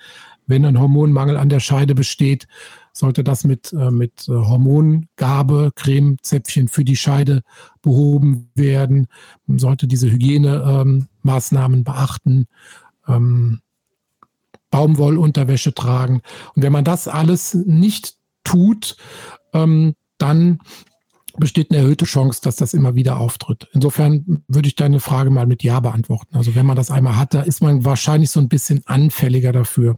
Wenn 0.47 0.65
ein 0.65 0.79
Hormonmangel 0.79 1.37
an 1.37 1.49
der 1.49 1.59
Scheide 1.59 1.95
besteht, 1.95 2.47
sollte 2.91 3.23
das 3.23 3.43
mit, 3.43 3.73
äh, 3.73 3.91
mit 3.91 4.27
äh, 4.27 4.31
Hormongabe, 4.31 5.71
Cremezäpfchen 5.75 6.67
für 6.67 6.85
die 6.85 6.95
Scheide 6.95 7.41
behoben 7.81 8.49
werden. 8.55 9.07
Man 9.47 9.59
sollte 9.59 9.87
diese 9.87 10.11
Hygienemaßnahmen 10.11 11.79
ähm, 11.79 11.83
beachten. 11.83 12.45
Ähm, 13.07 13.59
Baumwollunterwäsche 14.73 15.75
tragen. 15.75 16.21
Und 16.55 16.63
wenn 16.63 16.73
man 16.73 16.83
das 16.83 17.07
alles 17.07 17.53
nicht 17.53 18.17
tut, 18.43 18.97
ähm, 19.53 19.93
dann 20.17 20.59
besteht 21.37 21.69
eine 21.69 21.81
erhöhte 21.81 22.05
Chance, 22.05 22.41
dass 22.43 22.55
das 22.55 22.73
immer 22.73 22.95
wieder 22.95 23.19
auftritt. 23.19 23.67
Insofern 23.73 24.43
würde 24.47 24.67
ich 24.67 24.75
deine 24.75 24.99
Frage 24.99 25.29
mal 25.29 25.45
mit 25.45 25.63
Ja 25.63 25.79
beantworten. 25.79 26.35
Also 26.35 26.55
wenn 26.55 26.65
man 26.65 26.75
das 26.75 26.89
einmal 26.89 27.17
hat, 27.17 27.35
da 27.35 27.41
ist 27.41 27.61
man 27.61 27.85
wahrscheinlich 27.85 28.31
so 28.31 28.39
ein 28.39 28.49
bisschen 28.49 28.81
anfälliger 28.85 29.51
dafür. 29.51 29.97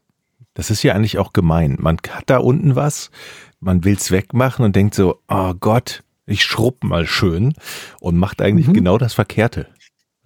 Das 0.56 0.72
ist 0.72 0.82
ja 0.84 0.94
eigentlich 0.94 1.20
auch 1.20 1.34
gemein. 1.34 1.78
Man 1.80 1.98
hat 2.10 2.24
da 2.30 2.38
unten 2.38 2.76
was, 2.76 3.12
man 3.60 3.84
will 3.84 3.96
es 3.96 4.10
wegmachen 4.10 4.66
und 4.66 4.76
denkt 4.76 4.96
so, 4.96 5.20
oh 5.28 5.54
Gott, 5.54 6.04
ich 6.26 6.44
schrubb 6.44 6.84
mal 6.84 7.06
schön 7.06 7.54
und 8.00 8.18
macht 8.18 8.42
eigentlich 8.42 8.68
mhm. 8.68 8.74
genau 8.74 8.98
das 8.98 9.14
Verkehrte. 9.14 9.68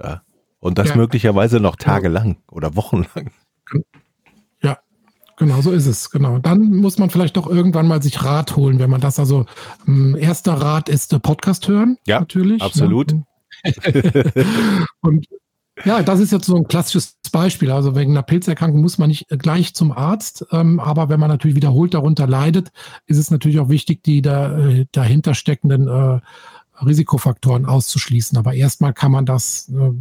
Ja. 0.02 0.22
Und 0.60 0.78
das 0.78 0.90
ja. 0.90 0.96
möglicherweise 0.96 1.60
noch 1.60 1.76
tagelang 1.76 2.38
oder 2.50 2.76
wochenlang. 2.76 3.32
Ja, 4.62 4.78
genau 5.38 5.62
so 5.62 5.72
ist 5.72 5.88
es. 5.88 6.12
Genau. 6.12 6.38
Dann 6.38 6.76
muss 6.76 7.00
man 7.00 7.10
vielleicht 7.10 7.36
doch 7.36 7.48
irgendwann 7.48 7.88
mal 7.88 8.04
sich 8.04 8.24
Rat 8.24 8.56
holen, 8.56 8.80
wenn 8.80 8.90
man 8.90 9.02
das 9.02 9.20
also. 9.20 9.46
Ähm, 9.88 10.16
erster 10.20 10.54
Rat 10.54 10.90
ist 10.90 11.12
äh, 11.14 11.20
Podcast 11.20 11.68
hören. 11.68 11.98
Ja, 12.06 12.20
natürlich. 12.20 12.62
Absolut. 12.62 13.14
Ja. 13.14 13.22
und 15.02 15.28
ja, 15.86 16.04
das 16.04 16.20
ist 16.20 16.32
jetzt 16.32 16.46
so 16.46 16.56
ein 16.56 16.68
klassisches 16.68 17.18
Beispiel. 17.32 17.72
Also 17.72 17.96
wegen 17.96 18.12
einer 18.12 18.24
Pilzerkrankung 18.24 18.82
muss 18.82 18.98
man 18.98 19.10
nicht 19.10 19.28
gleich 19.30 19.74
zum 19.74 19.92
Arzt, 19.92 20.46
ähm, 20.52 20.80
aber 20.80 21.10
wenn 21.10 21.20
man 21.20 21.30
natürlich 21.30 21.56
wiederholt 21.56 21.94
darunter 21.94 22.28
leidet, 22.28 22.72
ist 23.06 23.18
es 23.18 23.32
natürlich 23.32 23.60
auch 23.60 23.70
wichtig, 23.70 24.04
die 24.04 24.22
da, 24.22 24.58
äh, 24.58 24.86
dahinter 24.92 25.34
steckenden 25.34 25.88
äh, 25.88 26.20
Risikofaktoren 26.86 27.66
auszuschließen. 27.66 28.38
Aber 28.38 28.54
erstmal 28.54 28.94
kann 28.94 29.12
man 29.12 29.26
das, 29.26 29.70
äh, 29.70 29.92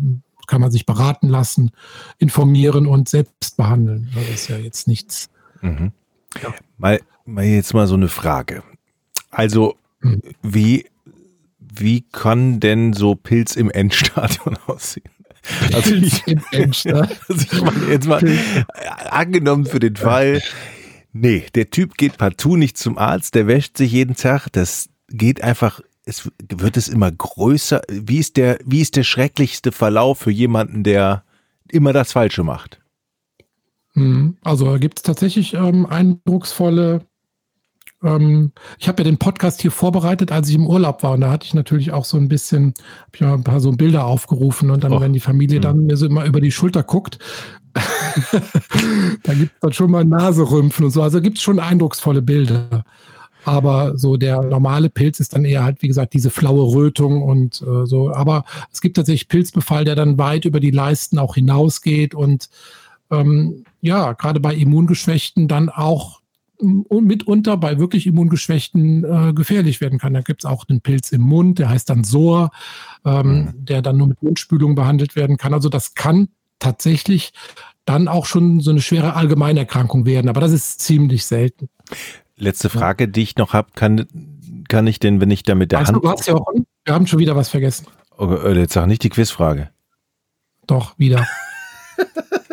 kann 0.47 0.61
man 0.61 0.71
sich 0.71 0.87
beraten 0.87 1.29
lassen, 1.29 1.71
informieren 2.19 2.87
und 2.87 3.09
selbst 3.09 3.57
behandeln. 3.57 4.11
Das 4.14 4.29
ist 4.29 4.49
ja 4.49 4.57
jetzt 4.57 4.88
nichts. 4.88 5.29
Mhm. 5.61 5.93
Ja. 6.43 6.55
Mal, 6.79 7.01
mal 7.25 7.45
jetzt 7.45 7.75
mal 7.75 7.87
so 7.87 7.95
eine 7.95 8.09
Frage. 8.09 8.62
Also, 9.31 9.77
mhm. 10.01 10.23
wie, 10.43 10.87
wie 11.59 12.01
kann 12.01 12.61
denn 12.61 12.93
so 12.93 13.14
Pilz 13.14 13.57
im 13.57 13.71
Endstadion 13.71 14.57
aussehen? 14.67 15.11
Also 15.73 15.95
ich, 15.95 16.25
also 16.27 17.43
ich 17.53 17.61
meine 17.61 17.87
jetzt 17.91 18.07
mal 18.07 18.23
angenommen 19.11 19.67
für 19.67 19.81
den 19.81 19.97
Fall, 19.97 20.43
nee, 21.13 21.47
der 21.55 21.71
Typ 21.71 21.97
geht 21.97 22.19
partout 22.19 22.57
nicht 22.57 22.77
zum 22.77 22.99
Arzt, 22.99 23.35
der 23.35 23.47
wäscht 23.47 23.77
sich 23.77 23.93
jeden 23.93 24.17
Tag, 24.17 24.49
das 24.53 24.89
geht 25.09 25.43
einfach, 25.43 25.81
es 26.05 26.31
wird 26.49 26.77
es 26.77 26.89
immer 26.89 27.11
größer. 27.11 27.83
Wie 27.89 28.19
ist 28.19 28.37
der, 28.37 28.59
wie 28.65 28.81
ist 28.81 28.97
der 28.97 29.05
schrecklichste 29.05 29.73
Verlauf 29.73 30.21
für 30.21 30.31
jemanden, 30.31 30.83
der 30.83 31.25
immer 31.71 31.93
das 31.93 32.13
Falsche 32.13 32.45
macht? 32.45 32.81
Hm, 33.93 34.37
also 34.43 34.79
gibt 34.79 34.99
es 34.99 35.03
tatsächlich 35.03 35.55
ähm, 35.55 35.87
eindrucksvolle 35.87 37.08
ähm, 38.03 38.53
ich 38.79 38.89
habe 38.89 39.03
ja 39.03 39.05
den 39.05 39.19
Podcast 39.19 39.61
hier 39.61 39.71
vorbereitet, 39.71 40.31
als 40.33 40.49
ich 40.49 40.55
im 40.55 40.67
Urlaub 40.67 41.03
war. 41.03 41.13
Und 41.13 41.23
da 41.23 41.31
hatte 41.31 41.47
ich 41.47 41.55
natürlich 41.55 41.93
auch 41.93 42.05
so 42.05 42.17
ein 42.17 42.29
bisschen, 42.29 42.75
habe 43.01 43.11
ich 43.15 43.21
mal 43.21 43.35
ein 43.35 43.45
paar 43.45 43.61
so 43.61 43.73
Bilder 43.73 44.07
aufgerufen. 44.07 44.71
Und 44.71 44.85
dann, 44.85 44.93
oh. 44.93 45.01
wenn 45.01 45.13
die 45.13 45.21
Familie 45.21 45.61
dann 45.61 45.79
hm. 45.79 45.87
mir 45.87 45.97
so 45.97 46.07
immer 46.07 46.25
über 46.25 46.41
die 46.41 46.53
Schulter 46.53 46.83
guckt, 46.83 47.19
da 47.75 49.35
gibt 49.35 49.53
es 49.55 49.61
dann 49.61 49.73
schon 49.73 49.91
mal 49.91 50.05
Naserümpfen 50.05 50.87
und 50.87 50.91
so. 50.91 51.03
Also 51.03 51.21
gibt 51.21 51.39
es 51.39 51.43
schon 51.43 51.61
eindrucksvolle 51.61 52.23
Bilder. 52.23 52.85
Aber 53.45 53.97
so 53.97 54.17
der 54.17 54.43
normale 54.43 54.91
Pilz 54.91 55.21
ist 55.21 55.35
dann 55.35 55.45
eher 55.45 55.65
halt, 55.65 55.81
wie 55.81 55.89
gesagt, 55.89 56.13
diese 56.13 56.31
flaue 56.31 56.75
Rötung 56.75 57.23
und 57.23 57.63
äh, 57.63 57.87
so. 57.87 58.13
Aber 58.13 58.45
es 58.73 58.81
gibt 58.81 58.97
tatsächlich 58.97 59.29
Pilzbefall, 59.29 59.85
der 59.85 59.95
dann 59.95 60.19
weit 60.19 60.45
über 60.45 60.61
die 60.61 60.71
Leisten 60.71 61.19
auch 61.19 61.35
hinausgeht 61.35 62.15
und 62.15 62.49
ähm, 63.11 63.65
ja, 63.81 64.13
gerade 64.13 64.41
bei 64.41 64.55
Immungeschwächten 64.55 65.49
dann 65.49 65.71
auch 65.71 66.21
mitunter 66.61 67.57
bei 67.57 67.79
wirklich 67.79 68.07
Immungeschwächten 68.07 69.05
äh, 69.05 69.33
gefährlich 69.33 69.81
werden 69.81 69.99
kann. 69.99 70.14
Da 70.14 70.23
gibt 70.23 70.44
es 70.44 70.51
auch 70.51 70.64
einen 70.68 70.81
Pilz 70.81 71.12
im 71.12 71.23
Mund, 71.23 71.59
der 71.59 71.68
heißt 71.68 71.88
dann 71.90 72.05
SOR, 72.05 72.51
ähm, 73.05 73.27
mhm. 73.27 73.64
der 73.64 73.83
dann 73.83 73.97
nur 73.97 74.09
mit 74.09 74.23
Mundspülung 74.23 74.75
behandelt 74.75 75.16
werden 75.16 75.37
kann. 75.37 75.55
Also 75.55 75.68
das 75.68 75.94
kann 75.94 76.29
tatsächlich 76.59 77.33
dann 77.85 78.09
auch 78.09 78.27
schon 78.27 78.61
so 78.61 78.71
eine 78.71 78.83
schwere 78.83 79.14
Allgemeinerkrankung 79.14 80.05
werden, 80.05 80.29
aber 80.29 80.40
das 80.40 80.53
ist 80.53 80.81
ziemlich 80.81 81.25
selten. 81.25 81.68
Letzte 82.37 82.68
Frage, 82.68 83.05
ja. 83.05 83.11
die 83.11 83.23
ich 83.23 83.37
noch 83.37 83.53
habe, 83.53 83.68
kann, 83.75 84.07
kann 84.68 84.87
ich 84.87 85.01
denn, 85.01 85.21
wenn 85.21 85.31
ich 85.31 85.42
da 85.42 85.55
mit 85.55 85.73
der 85.73 85.81
weißt 85.81 85.92
Hand... 85.92 86.05
Du, 86.05 86.09
hast 86.09 86.27
ja 86.27 86.35
auch, 86.35 86.53
wir 86.85 86.94
haben 86.94 87.07
schon 87.07 87.18
wieder 87.18 87.35
was 87.35 87.49
vergessen. 87.49 87.87
Oh, 88.16 88.33
äh, 88.33 88.59
jetzt 88.59 88.75
sag 88.75 88.87
nicht 88.87 89.03
die 89.03 89.09
Quizfrage. 89.09 89.71
Doch, 90.66 90.99
wieder. 90.99 91.27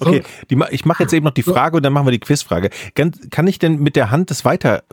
Okay, 0.00 0.22
die, 0.50 0.58
ich 0.70 0.84
mache 0.84 1.02
jetzt 1.02 1.12
eben 1.12 1.24
noch 1.24 1.34
die 1.34 1.42
Frage 1.42 1.76
und 1.76 1.82
dann 1.82 1.92
machen 1.92 2.06
wir 2.06 2.12
die 2.12 2.20
Quizfrage. 2.20 2.70
Kann, 2.94 3.12
kann 3.30 3.46
ich 3.46 3.58
denn 3.58 3.80
mit 3.80 3.96
der 3.96 4.10
Hand 4.10 4.30
das 4.30 4.44
weiter 4.44 4.84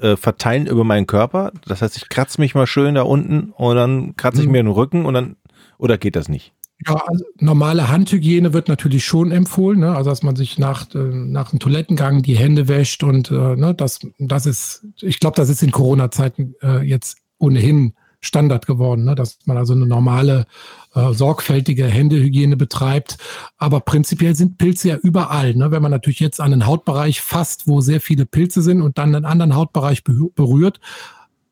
äh, 0.00 0.16
verteilen 0.16 0.66
über 0.66 0.84
meinen 0.84 1.06
Körper? 1.06 1.52
Das 1.66 1.82
heißt, 1.82 1.96
ich 1.96 2.08
kratze 2.08 2.40
mich 2.40 2.54
mal 2.54 2.66
schön 2.66 2.94
da 2.94 3.02
unten 3.02 3.52
und 3.56 3.76
dann 3.76 4.16
kratze 4.16 4.40
ich 4.40 4.46
mhm. 4.46 4.52
mir 4.52 4.62
den 4.62 4.72
Rücken 4.72 5.04
und 5.06 5.14
dann, 5.14 5.36
oder 5.78 5.98
geht 5.98 6.16
das 6.16 6.28
nicht? 6.28 6.52
Ja, 6.86 6.96
also 7.06 7.24
normale 7.38 7.88
Handhygiene 7.88 8.52
wird 8.52 8.68
natürlich 8.68 9.04
schon 9.04 9.30
empfohlen, 9.30 9.80
ne? 9.80 9.94
also 9.94 10.10
dass 10.10 10.22
man 10.22 10.34
sich 10.34 10.58
nach, 10.58 10.92
äh, 10.94 10.98
nach 10.98 11.50
dem 11.50 11.60
Toilettengang 11.60 12.22
die 12.22 12.36
Hände 12.36 12.66
wäscht 12.66 13.04
und 13.04 13.30
äh, 13.30 13.34
ne, 13.34 13.74
das, 13.74 14.00
das 14.18 14.46
ist, 14.46 14.84
ich 15.00 15.20
glaube, 15.20 15.36
das 15.36 15.48
ist 15.48 15.62
in 15.62 15.70
Corona-Zeiten 15.70 16.54
äh, 16.60 16.80
jetzt 16.80 17.18
ohnehin 17.38 17.94
Standard 18.22 18.66
geworden, 18.66 19.04
ne? 19.04 19.14
dass 19.14 19.38
man 19.44 19.56
also 19.56 19.74
eine 19.74 19.86
normale, 19.86 20.46
äh, 20.94 21.12
sorgfältige 21.12 21.86
Händehygiene 21.86 22.56
betreibt. 22.56 23.18
Aber 23.58 23.80
prinzipiell 23.80 24.34
sind 24.36 24.58
Pilze 24.58 24.88
ja 24.90 24.96
überall. 24.96 25.54
Ne? 25.54 25.70
Wenn 25.70 25.82
man 25.82 25.90
natürlich 25.90 26.20
jetzt 26.20 26.40
an 26.40 26.52
einen 26.52 26.66
Hautbereich 26.66 27.20
fasst, 27.20 27.66
wo 27.66 27.80
sehr 27.80 28.00
viele 28.00 28.24
Pilze 28.24 28.62
sind 28.62 28.80
und 28.80 28.96
dann 28.96 29.14
einen 29.14 29.24
anderen 29.24 29.56
Hautbereich 29.56 30.04
berührt, 30.04 30.80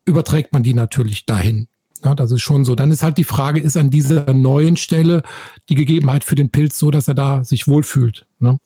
überträgt 0.05 0.53
man 0.53 0.63
die 0.63 0.75
natürlich 0.75 1.27
dahin. 1.27 1.67
Ja, 2.05 2.15
das 2.15 2.31
ist 2.31 2.41
schon 2.41 2.65
so. 2.65 2.75
Dann 2.75 2.93
ist 2.93 3.03
halt 3.03 3.19
die 3.19 3.25
Frage, 3.25 3.61
ist 3.61 3.77
an 3.77 3.91
dieser 3.91 4.33
neuen 4.33 4.77
Stelle 4.77 5.23
die 5.69 5.75
Gegebenheit 5.75 6.25
für 6.25 6.35
den 6.35 6.51
Pilz 6.51 6.79
so, 6.79 6.91
dass 6.91 7.09
er 7.09 7.15
da 7.15 7.45
sich 7.45 7.69
wohlfühlt? 7.69 8.27
Ne? 8.39 8.59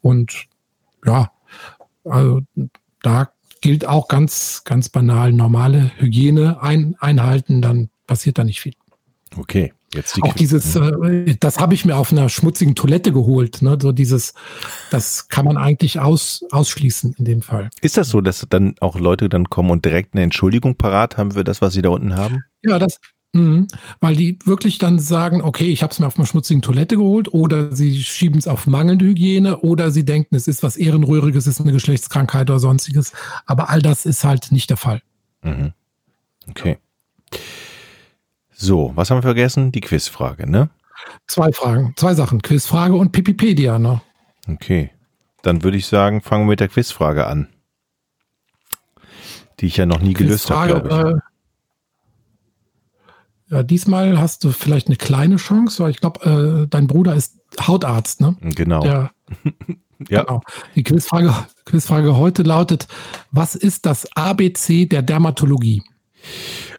Und 0.00 0.46
ja, 1.04 1.30
also 2.04 2.40
da 3.02 3.30
gilt 3.64 3.86
auch 3.86 4.08
ganz, 4.08 4.60
ganz 4.66 4.90
banal 4.90 5.32
normale 5.32 5.90
Hygiene 5.96 6.60
ein, 6.60 6.96
einhalten, 7.00 7.62
dann 7.62 7.88
passiert 8.06 8.36
da 8.36 8.44
nicht 8.44 8.60
viel. 8.60 8.74
Okay. 9.34 9.72
Jetzt 9.94 10.18
die 10.18 10.22
auch 10.22 10.34
dieses, 10.34 10.76
äh, 10.76 11.34
das 11.40 11.58
habe 11.58 11.72
ich 11.72 11.86
mir 11.86 11.96
auf 11.96 12.12
einer 12.12 12.28
schmutzigen 12.28 12.74
Toilette 12.74 13.10
geholt. 13.10 13.62
Ne? 13.62 13.78
So 13.80 13.92
dieses, 13.92 14.34
das 14.90 15.28
kann 15.28 15.46
man 15.46 15.56
eigentlich 15.56 15.98
aus, 15.98 16.44
ausschließen 16.50 17.14
in 17.16 17.24
dem 17.24 17.40
Fall. 17.40 17.70
Ist 17.80 17.96
das 17.96 18.10
so, 18.10 18.20
dass 18.20 18.44
dann 18.50 18.74
auch 18.80 18.98
Leute 18.98 19.30
dann 19.30 19.48
kommen 19.48 19.70
und 19.70 19.86
direkt 19.86 20.12
eine 20.12 20.24
Entschuldigung 20.24 20.76
parat 20.76 21.16
haben 21.16 21.30
für 21.32 21.42
das, 21.42 21.62
was 21.62 21.72
sie 21.72 21.80
da 21.80 21.88
unten 21.88 22.16
haben? 22.16 22.44
Ja, 22.62 22.78
das, 22.78 22.98
Mhm, 23.34 23.66
weil 23.98 24.14
die 24.14 24.38
wirklich 24.44 24.78
dann 24.78 25.00
sagen, 25.00 25.42
okay, 25.42 25.66
ich 25.66 25.82
habe 25.82 25.92
es 25.92 25.98
mir 25.98 26.06
auf 26.06 26.16
einer 26.16 26.26
schmutzigen 26.26 26.62
Toilette 26.62 26.96
geholt 26.96 27.34
oder 27.34 27.74
sie 27.74 28.00
schieben 28.00 28.38
es 28.38 28.46
auf 28.46 28.68
mangelnde 28.68 29.06
Hygiene 29.06 29.58
oder 29.58 29.90
sie 29.90 30.04
denken, 30.04 30.36
es 30.36 30.46
ist 30.46 30.62
was 30.62 30.76
Ehrenrühriges, 30.76 31.48
es 31.48 31.58
ist 31.58 31.60
eine 31.60 31.72
Geschlechtskrankheit 31.72 32.48
oder 32.48 32.60
sonstiges. 32.60 33.12
Aber 33.44 33.70
all 33.70 33.82
das 33.82 34.06
ist 34.06 34.22
halt 34.22 34.52
nicht 34.52 34.70
der 34.70 34.76
Fall. 34.76 35.02
Mhm. 35.42 35.72
Okay. 36.48 36.78
So, 38.52 38.92
was 38.94 39.10
haben 39.10 39.18
wir 39.18 39.22
vergessen? 39.22 39.72
Die 39.72 39.80
Quizfrage, 39.80 40.48
ne? 40.48 40.70
Zwei 41.26 41.50
Fragen, 41.50 41.92
zwei 41.96 42.14
Sachen. 42.14 42.40
Quizfrage 42.40 42.94
und 42.94 43.10
Pipipedia, 43.10 43.80
ne? 43.80 44.00
Okay. 44.48 44.90
Dann 45.42 45.64
würde 45.64 45.76
ich 45.76 45.88
sagen, 45.88 46.22
fangen 46.22 46.44
wir 46.44 46.50
mit 46.50 46.60
der 46.60 46.68
Quizfrage 46.68 47.26
an. 47.26 47.48
Die 49.58 49.66
ich 49.66 49.76
ja 49.76 49.86
noch 49.86 50.00
nie 50.00 50.14
gelöst 50.14 50.50
habe, 50.50 50.68
glaube 50.68 50.88
ich. 50.88 51.16
Äh, 51.16 51.33
ja, 53.50 53.62
diesmal 53.62 54.18
hast 54.18 54.44
du 54.44 54.50
vielleicht 54.50 54.88
eine 54.88 54.96
kleine 54.96 55.36
Chance, 55.36 55.82
weil 55.82 55.90
ich 55.90 56.00
glaube, 56.00 56.64
äh, 56.64 56.66
dein 56.68 56.86
Bruder 56.86 57.14
ist 57.14 57.38
Hautarzt, 57.60 58.20
ne? 58.20 58.36
Genau. 58.40 58.80
Der, 58.80 59.10
ja. 60.08 60.22
Genau. 60.22 60.40
Die 60.74 60.82
Quizfrage, 60.82 61.34
Quizfrage 61.64 62.16
heute 62.16 62.42
lautet: 62.42 62.88
Was 63.30 63.54
ist 63.54 63.86
das 63.86 64.08
ABC 64.16 64.86
der 64.86 65.02
Dermatologie? 65.02 65.82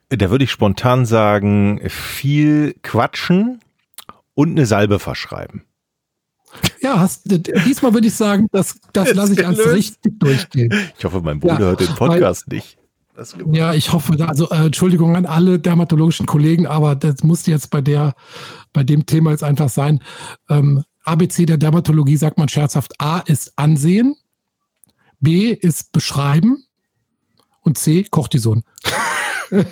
Da 0.10 0.30
würde 0.30 0.44
ich 0.44 0.52
spontan 0.52 1.06
sagen: 1.06 1.82
viel 1.88 2.76
quatschen 2.82 3.60
und 4.34 4.52
eine 4.52 4.66
Salbe 4.66 5.00
verschreiben. 5.00 5.64
Ja, 6.82 7.00
hast, 7.00 7.24
diesmal 7.66 7.94
würde 7.94 8.08
ich 8.08 8.14
sagen, 8.14 8.48
das, 8.52 8.80
das 8.94 9.14
lasse 9.14 9.34
ich 9.34 9.46
als 9.46 9.60
richtig 9.72 10.20
durchgehen. 10.20 10.74
Ich 10.98 11.04
hoffe, 11.04 11.22
mein 11.22 11.40
Bruder 11.40 11.54
ja, 11.54 11.60
hört 11.60 11.82
den 11.82 11.96
Podcast 11.96 12.46
weil, 12.48 12.58
nicht. 12.58 12.78
Ja, 13.52 13.74
ich 13.74 13.94
hoffe, 13.94 14.16
also 14.28 14.50
äh, 14.50 14.66
Entschuldigung 14.66 15.16
an 15.16 15.26
alle 15.26 15.60
dermatologischen 15.60 16.26
Kollegen, 16.26 16.68
aber 16.68 16.96
das 16.96 17.24
muss 17.24 17.46
jetzt 17.46 17.70
bei 17.70 17.82
der, 17.82 18.14
bei 18.74 18.84
dem 18.84 19.06
Thema 19.06 19.32
jetzt 19.32 19.44
einfach 19.44 19.70
sein. 19.70 20.02
Ähm, 20.50 20.84
ABC 21.04 21.46
der 21.46 21.58
Dermatologie 21.58 22.18
sagt 22.18 22.38
man 22.38 22.50
scherzhaft, 22.50 23.00
A 23.00 23.20
ist 23.20 23.54
Ansehen, 23.58 24.16
B 25.20 25.52
ist 25.52 25.92
Beschreiben 25.92 26.66
und 27.62 27.78
C 27.78 28.06
Cortison. 28.10 28.64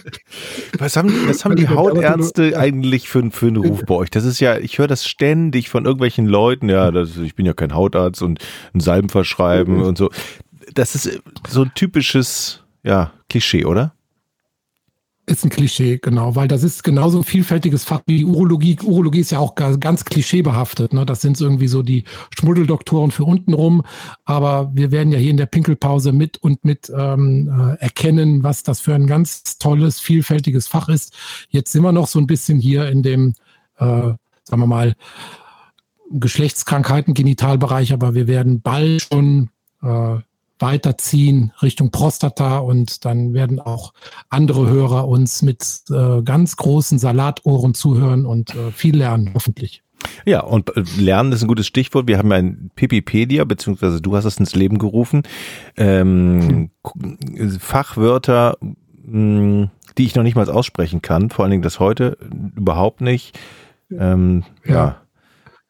Was 0.77 0.95
haben, 0.95 1.27
was 1.27 1.43
haben 1.43 1.55
die 1.55 1.67
Hautärzte 1.67 2.57
eigentlich 2.57 3.09
für, 3.09 3.31
für 3.31 3.47
einen 3.47 3.57
Ruf 3.57 3.81
bei 3.87 3.95
euch? 3.95 4.11
Das 4.11 4.23
ist 4.23 4.39
ja, 4.39 4.57
ich 4.57 4.77
höre 4.77 4.87
das 4.87 5.05
ständig 5.05 5.69
von 5.69 5.85
irgendwelchen 5.85 6.27
Leuten, 6.27 6.69
ja, 6.69 6.91
das, 6.91 7.17
ich 7.17 7.33
bin 7.33 7.47
ja 7.47 7.53
kein 7.53 7.73
Hautarzt 7.73 8.21
und 8.21 8.39
ein 8.75 8.79
Salben 8.79 9.09
verschreiben 9.09 9.81
und 9.81 9.97
so. 9.97 10.11
Das 10.75 10.93
ist 10.93 11.19
so 11.49 11.63
ein 11.63 11.71
typisches 11.73 12.62
ja, 12.83 13.13
Klischee, 13.29 13.65
oder? 13.65 13.93
Ist 15.25 15.45
ein 15.45 15.49
Klischee, 15.49 15.99
genau, 16.01 16.35
weil 16.35 16.49
das 16.49 16.63
ist 16.63 16.83
genauso 16.83 17.19
ein 17.19 17.23
vielfältiges 17.23 17.85
Fach 17.85 18.01
wie 18.07 18.25
Urologie. 18.25 18.77
Urologie 18.83 19.21
ist 19.21 19.31
ja 19.31 19.39
auch 19.39 19.55
ganz 19.55 20.03
klischeebehaftet. 20.03 20.91
Ne? 20.91 21.05
Das 21.05 21.21
sind 21.21 21.39
irgendwie 21.39 21.69
so 21.69 21.81
die 21.81 22.03
Schmuddeldoktoren 22.37 23.09
für 23.09 23.23
untenrum. 23.23 23.83
Aber 24.25 24.69
wir 24.73 24.91
werden 24.91 25.13
ja 25.13 25.19
hier 25.19 25.31
in 25.31 25.37
der 25.37 25.45
Pinkelpause 25.45 26.11
mit 26.11 26.39
und 26.39 26.65
mit 26.65 26.91
ähm, 26.93 27.47
äh, 27.47 27.81
erkennen, 27.81 28.43
was 28.43 28.63
das 28.63 28.81
für 28.81 28.95
ein 28.95 29.07
ganz 29.07 29.57
tolles, 29.59 30.01
vielfältiges 30.01 30.67
Fach 30.67 30.89
ist. 30.89 31.15
Jetzt 31.47 31.71
sind 31.71 31.83
wir 31.83 31.93
noch 31.93 32.07
so 32.07 32.19
ein 32.19 32.27
bisschen 32.27 32.59
hier 32.59 32.89
in 32.89 33.01
dem, 33.01 33.33
äh, 33.77 33.85
sagen 33.85 34.19
wir 34.61 34.67
mal, 34.67 34.93
Geschlechtskrankheiten, 36.11 37.13
Genitalbereich, 37.13 37.93
aber 37.93 38.13
wir 38.13 38.27
werden 38.27 38.61
bald 38.61 39.03
schon 39.03 39.49
äh, 39.81 40.17
weiterziehen 40.63 41.51
Richtung 41.61 41.91
Prostata 41.91 42.59
und 42.59 43.03
dann 43.03 43.33
werden 43.33 43.59
auch 43.59 43.93
andere 44.29 44.69
Hörer 44.69 45.09
uns 45.09 45.41
mit 45.41 45.83
äh, 45.91 46.21
ganz 46.23 46.55
großen 46.55 46.99
Salatohren 46.99 47.73
zuhören 47.73 48.25
und 48.25 48.55
äh, 48.55 48.71
viel 48.71 48.95
lernen, 48.95 49.31
hoffentlich. 49.33 49.83
Ja, 50.25 50.39
und 50.39 50.75
äh, 50.75 50.83
Lernen 50.97 51.33
ist 51.33 51.41
ein 51.41 51.49
gutes 51.49 51.67
Stichwort. 51.67 52.07
Wir 52.07 52.17
haben 52.17 52.31
ein 52.31 52.71
Pipipedia, 52.75 53.43
beziehungsweise 53.43 54.01
du 54.01 54.15
hast 54.15 54.25
es 54.25 54.37
ins 54.37 54.55
Leben 54.55 54.77
gerufen. 54.77 55.23
Ähm, 55.75 56.69
hm. 56.85 57.59
Fachwörter, 57.59 58.57
mh, 59.05 59.69
die 59.97 60.05
ich 60.05 60.15
noch 60.15 60.23
nicht 60.23 60.35
mal 60.35 60.49
aussprechen 60.49 61.01
kann, 61.01 61.29
vor 61.29 61.43
allen 61.43 61.51
Dingen 61.51 61.63
das 61.63 61.79
heute 61.79 62.17
überhaupt 62.55 63.01
nicht. 63.01 63.37
Ähm, 63.91 64.43
ja. 64.65 64.73
ja. 64.73 65.01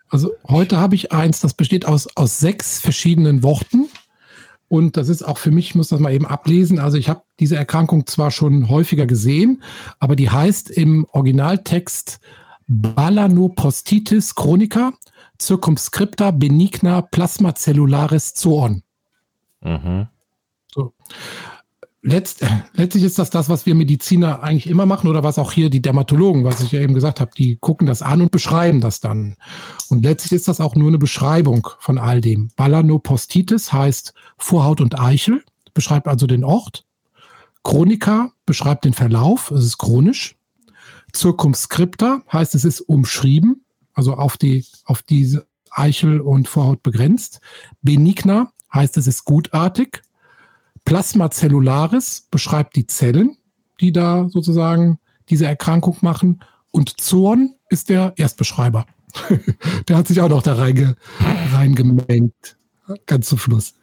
Also 0.09 0.31
heute 0.47 0.77
habe 0.77 0.93
ich 0.93 1.11
eins, 1.11 1.39
das 1.39 1.55
besteht 1.55 1.87
aus, 1.87 2.07
aus 2.15 2.39
sechs 2.39 2.79
verschiedenen 2.79 3.41
Worten. 3.41 3.87
Und 4.73 4.97
das 4.97 5.07
ist 5.07 5.21
auch 5.21 5.37
für 5.37 5.51
mich, 5.51 5.69
ich 5.69 5.75
muss 5.75 5.89
das 5.89 5.99
mal 5.99 6.11
eben 6.11 6.25
ablesen. 6.25 6.79
Also 6.79 6.97
ich 6.97 7.07
habe 7.07 7.21
diese 7.39 7.55
Erkrankung 7.55 8.07
zwar 8.07 8.31
schon 8.31 8.69
häufiger 8.69 9.05
gesehen, 9.05 9.61
aber 9.99 10.15
die 10.15 10.31
heißt 10.31 10.71
im 10.71 11.05
Originaltext 11.11 12.19
Balanopostitis 12.65 14.33
chronica 14.33 14.93
circumscripta 15.39 16.31
benigna 16.31 17.03
plasmacellularis 17.03 18.33
zoon. 18.33 18.81
Mhm. 19.61 20.07
So 20.73 20.93
letzt, 22.03 22.45
letztlich 22.73 23.03
ist 23.03 23.17
das 23.17 23.29
das, 23.29 23.49
was 23.49 23.65
wir 23.65 23.73
Mediziner 23.73 24.43
eigentlich 24.43 24.67
immer 24.67 24.85
machen 24.85 25.09
oder 25.09 25.23
was 25.23 25.39
auch 25.39 25.51
hier 25.51 25.69
die 25.69 25.81
Dermatologen, 25.81 26.43
was 26.43 26.61
ich 26.61 26.71
ja 26.71 26.81
eben 26.81 26.93
gesagt 26.93 27.19
habe, 27.19 27.31
die 27.35 27.55
gucken 27.55 27.87
das 27.87 28.01
an 28.01 28.21
und 28.21 28.31
beschreiben 28.31 28.81
das 28.81 28.99
dann. 28.99 29.37
Und 29.89 30.03
letztlich 30.03 30.33
ist 30.33 30.47
das 30.47 30.61
auch 30.61 30.75
nur 30.75 30.89
eine 30.89 30.99
Beschreibung 30.99 31.67
von 31.79 31.97
all 31.97 32.21
dem. 32.21 32.51
Balanopostitis 32.55 33.73
heißt 33.73 34.13
Vorhaut 34.37 34.81
und 34.81 34.99
Eichel, 34.99 35.43
beschreibt 35.73 36.07
also 36.07 36.27
den 36.27 36.43
Ort. 36.43 36.85
Chronika 37.63 38.31
beschreibt 38.45 38.83
den 38.83 38.93
Verlauf, 38.93 39.49
es 39.49 39.65
ist 39.65 39.77
chronisch. 39.77 40.35
Circumscripta 41.15 42.21
heißt, 42.31 42.55
es 42.55 42.65
ist 42.65 42.81
umschrieben, 42.81 43.63
also 43.93 44.15
auf 44.15 44.37
die, 44.37 44.65
auf 44.85 45.01
diese 45.03 45.47
Eichel 45.71 46.19
und 46.19 46.47
Vorhaut 46.47 46.83
begrenzt. 46.83 47.39
Benigna 47.81 48.51
heißt, 48.73 48.97
es 48.97 49.07
ist 49.07 49.23
gutartig. 49.23 50.01
Plasma 50.85 51.29
cellularis 51.31 52.27
beschreibt 52.29 52.75
die 52.75 52.87
Zellen, 52.87 53.37
die 53.79 53.91
da 53.91 54.27
sozusagen 54.29 54.99
diese 55.29 55.45
Erkrankung 55.45 55.97
machen. 56.01 56.43
Und 56.71 56.99
Zorn 56.99 57.55
ist 57.69 57.89
der 57.89 58.13
Erstbeschreiber. 58.15 58.85
der 59.87 59.97
hat 59.97 60.07
sich 60.07 60.21
auch 60.21 60.29
noch 60.29 60.41
da 60.41 60.55
reinge 60.55 60.95
reingemengt. 61.53 62.57
Ganz 63.05 63.29
zum 63.29 63.37
Schluss. 63.37 63.75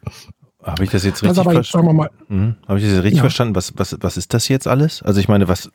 Habe 0.62 0.84
ich 0.84 0.90
das 0.90 1.04
jetzt 1.04 1.22
richtig 1.22 1.42
verstanden? 1.42 2.06
Hm? 2.28 2.56
Habe 2.68 2.78
ich 2.78 2.84
das 2.84 2.94
jetzt 2.94 3.04
richtig 3.04 3.16
ja. 3.16 3.22
verstanden? 3.22 3.54
Was, 3.54 3.72
was, 3.78 3.96
was 4.00 4.16
ist 4.16 4.34
das 4.34 4.48
jetzt 4.48 4.66
alles? 4.66 5.02
Also 5.02 5.20
ich 5.20 5.28
meine, 5.28 5.48
was, 5.48 5.70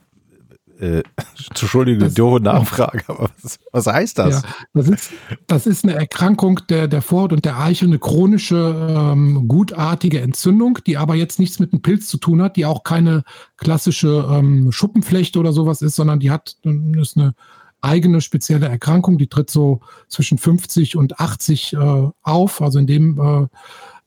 äh, 0.80 1.04
Entschuldigung, 1.50 2.14
doofe 2.14 2.42
Nachfrage, 2.42 3.04
aber 3.08 3.30
was, 3.42 3.60
was 3.72 3.88
heißt 3.88 4.20
das? 4.20 4.44
Ja, 4.44 4.50
das, 4.74 4.88
ist, 4.88 5.12
das 5.48 5.68
ist 5.68 5.84
eine 5.84 5.96
Erkrankung 5.96 6.62
der, 6.70 6.88
der 6.88 7.02
Vorhaut 7.02 7.34
und 7.34 7.46
der 7.46 7.60
Eichel, 7.60 7.88
eine 7.88 8.00
chronische, 8.00 8.88
ähm, 8.90 9.48
gutartige 9.48 10.22
Entzündung, 10.22 10.80
die 10.86 10.98
aber 10.98 11.16
jetzt 11.16 11.40
nichts 11.40 11.60
mit 11.60 11.74
einem 11.74 11.82
Pilz 11.82 12.08
zu 12.08 12.18
tun 12.18 12.42
hat, 12.42 12.56
die 12.56 12.66
auch 12.66 12.84
keine 12.84 13.24
klassische 13.58 14.28
ähm, 14.32 14.72
Schuppenflechte 14.72 15.40
oder 15.40 15.54
sowas 15.54 15.82
ist, 15.82 15.96
sondern 15.96 16.20
die 16.20 16.32
hat, 16.32 16.58
ist 16.64 17.18
eine 17.18 17.34
eigene 17.82 18.20
spezielle 18.22 18.68
Erkrankung, 18.68 19.18
die 19.18 19.28
tritt 19.28 19.50
so 19.50 19.82
zwischen 20.08 20.38
50 20.38 20.96
und 20.96 21.20
80 21.20 21.74
äh, 21.74 22.10
auf, 22.24 22.62
also 22.62 22.80
in 22.80 22.88
dem 22.88 23.20
äh, 23.20 23.48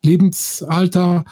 Lebensalter 0.03 1.25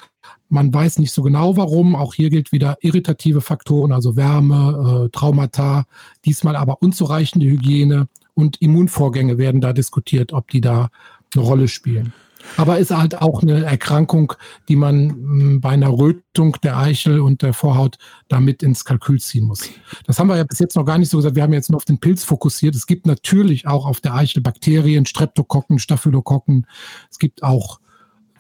man 0.49 0.73
weiß 0.73 0.99
nicht 0.99 1.13
so 1.13 1.23
genau 1.23 1.57
warum. 1.57 1.95
Auch 1.95 2.15
hier 2.15 2.31
gilt 2.31 2.53
wieder 2.53 2.77
irritative 2.81 3.41
Faktoren, 3.41 3.93
also 3.93 4.17
Wärme, 4.17 5.07
äh, 5.07 5.09
Traumata, 5.11 5.85
diesmal 6.25 6.57
aber 6.57 6.83
unzureichende 6.83 7.47
Hygiene 7.47 8.09
und 8.35 8.61
Immunvorgänge 8.61 9.39
werden 9.39 9.61
da 9.61 9.73
diskutiert, 9.73 10.33
ob 10.33 10.49
die 10.51 10.61
da 10.61 10.89
eine 11.35 11.45
Rolle 11.45 11.69
spielen. 11.69 12.13
Aber 12.57 12.79
ist 12.79 12.97
halt 12.97 13.21
auch 13.21 13.43
eine 13.43 13.65
Erkrankung, 13.65 14.35
die 14.69 14.77
man 14.77 15.11
hm, 15.11 15.61
bei 15.61 15.71
einer 15.71 15.91
Rötung 15.91 16.57
der 16.63 16.79
Eichel 16.79 17.21
und 17.21 17.43
der 17.43 17.53
Vorhaut 17.53 17.97
damit 18.29 18.63
ins 18.63 18.85
Kalkül 18.85 19.21
ziehen 19.21 19.45
muss. 19.45 19.69
Das 20.07 20.19
haben 20.19 20.29
wir 20.29 20.37
ja 20.37 20.45
bis 20.45 20.59
jetzt 20.61 20.77
noch 20.77 20.85
gar 20.85 20.99
nicht 20.99 21.11
so 21.11 21.17
gesagt. 21.19 21.35
Wir 21.35 21.43
haben 21.43 21.53
jetzt 21.53 21.71
nur 21.71 21.79
auf 21.79 21.85
den 21.85 21.99
Pilz 21.99 22.25
fokussiert. 22.25 22.75
Es 22.75 22.87
gibt 22.87 23.07
natürlich 23.07 23.67
auch 23.67 23.87
auf 23.87 24.01
der 24.01 24.15
Eichel 24.15 24.43
Bakterien, 24.43 25.07
Streptokokken, 25.07 25.79
Staphylokokken. 25.79 26.67
Es 27.11 27.19
gibt 27.19 27.43
auch 27.43 27.81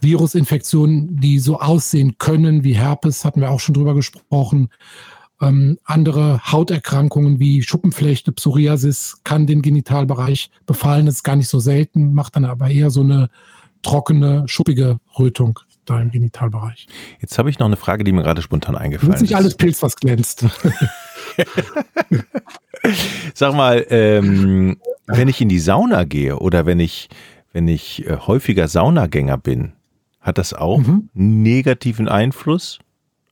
Virusinfektionen, 0.00 1.20
die 1.20 1.38
so 1.38 1.60
aussehen 1.60 2.16
können 2.18 2.64
wie 2.64 2.74
Herpes, 2.74 3.24
hatten 3.24 3.40
wir 3.40 3.50
auch 3.50 3.60
schon 3.60 3.74
drüber 3.74 3.94
gesprochen. 3.94 4.68
Ähm, 5.40 5.78
andere 5.84 6.40
Hauterkrankungen 6.50 7.38
wie 7.38 7.62
Schuppenflechte, 7.62 8.32
Psoriasis 8.32 9.20
kann 9.24 9.46
den 9.46 9.62
Genitalbereich 9.62 10.50
befallen. 10.64 11.06
Das 11.06 11.16
ist 11.16 11.24
gar 11.24 11.36
nicht 11.36 11.48
so 11.48 11.60
selten, 11.60 12.14
macht 12.14 12.36
dann 12.36 12.44
aber 12.44 12.70
eher 12.70 12.90
so 12.90 13.02
eine 13.02 13.28
trockene, 13.82 14.44
schuppige 14.46 14.98
Rötung 15.18 15.60
da 15.84 16.00
im 16.00 16.10
Genitalbereich. 16.10 16.86
Jetzt 17.20 17.38
habe 17.38 17.50
ich 17.50 17.58
noch 17.58 17.66
eine 17.66 17.76
Frage, 17.76 18.02
die 18.02 18.12
mir 18.12 18.22
gerade 18.22 18.42
spontan 18.42 18.76
eingefallen 18.76 19.14
ist. 19.14 19.20
Nicht 19.20 19.36
alles 19.36 19.54
Pilz, 19.54 19.82
was 19.82 19.96
glänzt. 19.96 20.44
Sag 23.34 23.54
mal, 23.54 23.86
ähm, 23.90 24.78
wenn 25.06 25.28
ich 25.28 25.40
in 25.40 25.48
die 25.48 25.58
Sauna 25.58 26.04
gehe 26.04 26.38
oder 26.38 26.66
wenn 26.66 26.80
ich, 26.80 27.08
wenn 27.52 27.68
ich 27.68 28.06
äh, 28.06 28.16
häufiger 28.16 28.68
Saunagänger 28.68 29.38
bin, 29.38 29.72
hat 30.26 30.38
das 30.38 30.52
auch 30.52 30.78
mhm. 30.78 31.08
negativen 31.14 32.08
Einfluss 32.08 32.80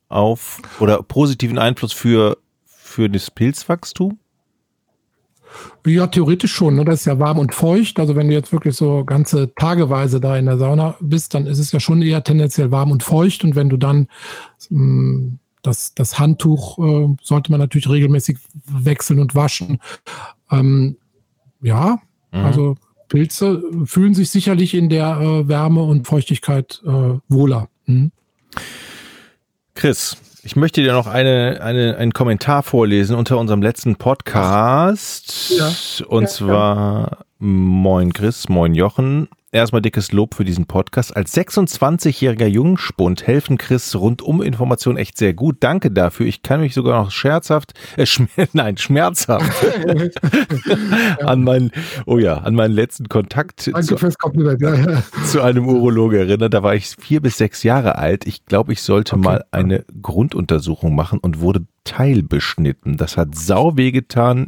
auf 0.07 0.61
oder 0.79 1.03
positiven 1.03 1.57
Einfluss 1.57 1.91
für, 1.91 2.37
für 2.65 3.09
das 3.09 3.29
Pilzwachstum? 3.29 4.17
Ja, 5.85 6.07
theoretisch 6.07 6.53
schon. 6.53 6.75
Ne? 6.75 6.85
Das 6.85 7.01
ist 7.01 7.05
ja 7.05 7.19
warm 7.19 7.37
und 7.37 7.53
feucht. 7.53 7.99
Also 7.99 8.15
wenn 8.15 8.29
du 8.29 8.33
jetzt 8.33 8.51
wirklich 8.51 8.75
so 8.75 9.03
ganze 9.03 9.53
Tageweise 9.55 10.19
da 10.19 10.37
in 10.37 10.45
der 10.45 10.57
Sauna 10.57 10.95
bist, 11.01 11.33
dann 11.33 11.47
ist 11.47 11.59
es 11.59 11.71
ja 11.71 11.79
schon 11.79 12.01
eher 12.01 12.23
tendenziell 12.23 12.71
warm 12.71 12.91
und 12.91 13.03
feucht. 13.03 13.43
Und 13.43 13.55
wenn 13.55 13.69
du 13.69 13.77
dann 13.77 14.07
mh, 14.69 14.79
mm, 14.79 15.39
das, 15.61 15.93
das 15.95 16.19
Handtuch 16.19 16.77
äh, 16.79 17.15
sollte 17.21 17.51
man 17.51 17.59
natürlich 17.59 17.89
regelmäßig 17.89 18.37
wechseln 18.65 19.19
und 19.19 19.35
waschen. 19.35 19.79
Ähm, 20.51 20.97
ja, 21.61 21.99
mhm. 22.31 22.39
also 22.39 22.75
Pilze 23.15 23.63
fühlen 23.85 24.13
sich 24.13 24.29
sicherlich 24.29 24.73
in 24.73 24.89
der 24.89 25.21
äh, 25.21 25.47
Wärme 25.47 25.83
und 25.83 26.05
Feuchtigkeit 26.05 26.81
äh, 26.85 27.17
wohler. 27.29 27.69
Mhm. 27.85 28.11
Chris, 29.73 30.17
ich 30.43 30.57
möchte 30.57 30.83
dir 30.83 30.91
noch 30.91 31.07
eine, 31.07 31.61
eine, 31.61 31.95
einen 31.95 32.11
Kommentar 32.11 32.61
vorlesen 32.61 33.15
unter 33.15 33.37
unserem 33.37 33.61
letzten 33.61 33.95
Podcast. 33.95 35.53
Ja. 35.57 35.71
Und 36.07 36.23
ja, 36.23 36.27
zwar, 36.27 37.11
ja. 37.11 37.17
moin 37.39 38.11
Chris, 38.11 38.49
moin 38.49 38.73
Jochen 38.73 39.29
erstmal 39.55 39.81
dickes 39.81 40.11
Lob 40.11 40.35
für 40.35 40.45
diesen 40.45 40.65
Podcast. 40.65 41.15
Als 41.15 41.35
26-jähriger 41.35 42.45
Jungspund 42.45 43.25
helfen 43.25 43.57
Chris 43.57 43.95
rundum 43.95 44.41
Informationen 44.41 44.97
echt 44.97 45.17
sehr 45.17 45.33
gut. 45.33 45.57
Danke 45.61 45.91
dafür. 45.91 46.25
Ich 46.25 46.43
kann 46.43 46.59
mich 46.59 46.73
sogar 46.73 47.01
noch 47.01 47.11
scherzhaft, 47.11 47.73
äh, 47.97 48.05
schm 48.05 48.27
nein, 48.53 48.77
schmerzhaft 48.77 49.51
an 51.23 51.43
meinen, 51.43 51.71
oh 52.05 52.17
ja, 52.17 52.37
an 52.37 52.55
meinen 52.55 52.73
letzten 52.73 53.09
Kontakt 53.09 53.71
Danke 53.73 53.95
ja, 54.59 54.75
ja. 54.75 55.03
zu 55.25 55.41
einem 55.41 55.67
Urologe 55.67 56.19
erinnern. 56.19 56.51
Da 56.51 56.61
war 56.61 56.75
ich 56.75 56.95
vier 56.99 57.21
bis 57.21 57.37
sechs 57.37 57.63
Jahre 57.63 57.97
alt. 57.97 58.27
Ich 58.27 58.45
glaube, 58.45 58.73
ich 58.73 58.81
sollte 58.81 59.15
okay. 59.15 59.23
mal 59.23 59.45
eine 59.51 59.85
Grunduntersuchung 60.01 60.93
machen 60.93 61.19
und 61.19 61.39
wurde 61.39 61.65
teilbeschnitten. 61.85 62.97
Das 62.97 63.15
hat 63.15 63.35
sau 63.35 63.77
weh 63.77 63.91
getan 63.91 64.47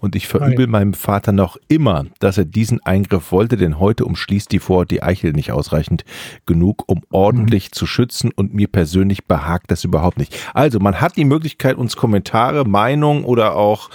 und 0.00 0.16
ich 0.16 0.28
verübel 0.28 0.66
meinem 0.66 0.94
Vater 0.94 1.32
noch 1.32 1.56
immer, 1.68 2.06
dass 2.18 2.38
er 2.38 2.44
diesen 2.44 2.84
Eingriff 2.84 3.32
wollte, 3.32 3.56
denn 3.56 3.78
heute 3.78 4.04
umschließt 4.04 4.50
die 4.52 4.58
Vorhaut 4.58 4.90
die 4.90 5.02
Eichel 5.02 5.32
nicht 5.32 5.52
ausreichend 5.52 6.04
genug, 6.46 6.84
um 6.86 7.02
ordentlich 7.10 7.70
mhm. 7.70 7.72
zu 7.72 7.86
schützen 7.86 8.30
und 8.34 8.54
mir 8.54 8.68
persönlich 8.68 9.26
behagt 9.26 9.70
das 9.70 9.84
überhaupt 9.84 10.18
nicht. 10.18 10.36
Also 10.54 10.80
man 10.80 11.00
hat 11.00 11.16
die 11.16 11.24
Möglichkeit, 11.24 11.76
uns 11.76 11.96
Kommentare, 11.96 12.64
Meinungen 12.64 13.24
oder 13.24 13.56
auch 13.56 13.90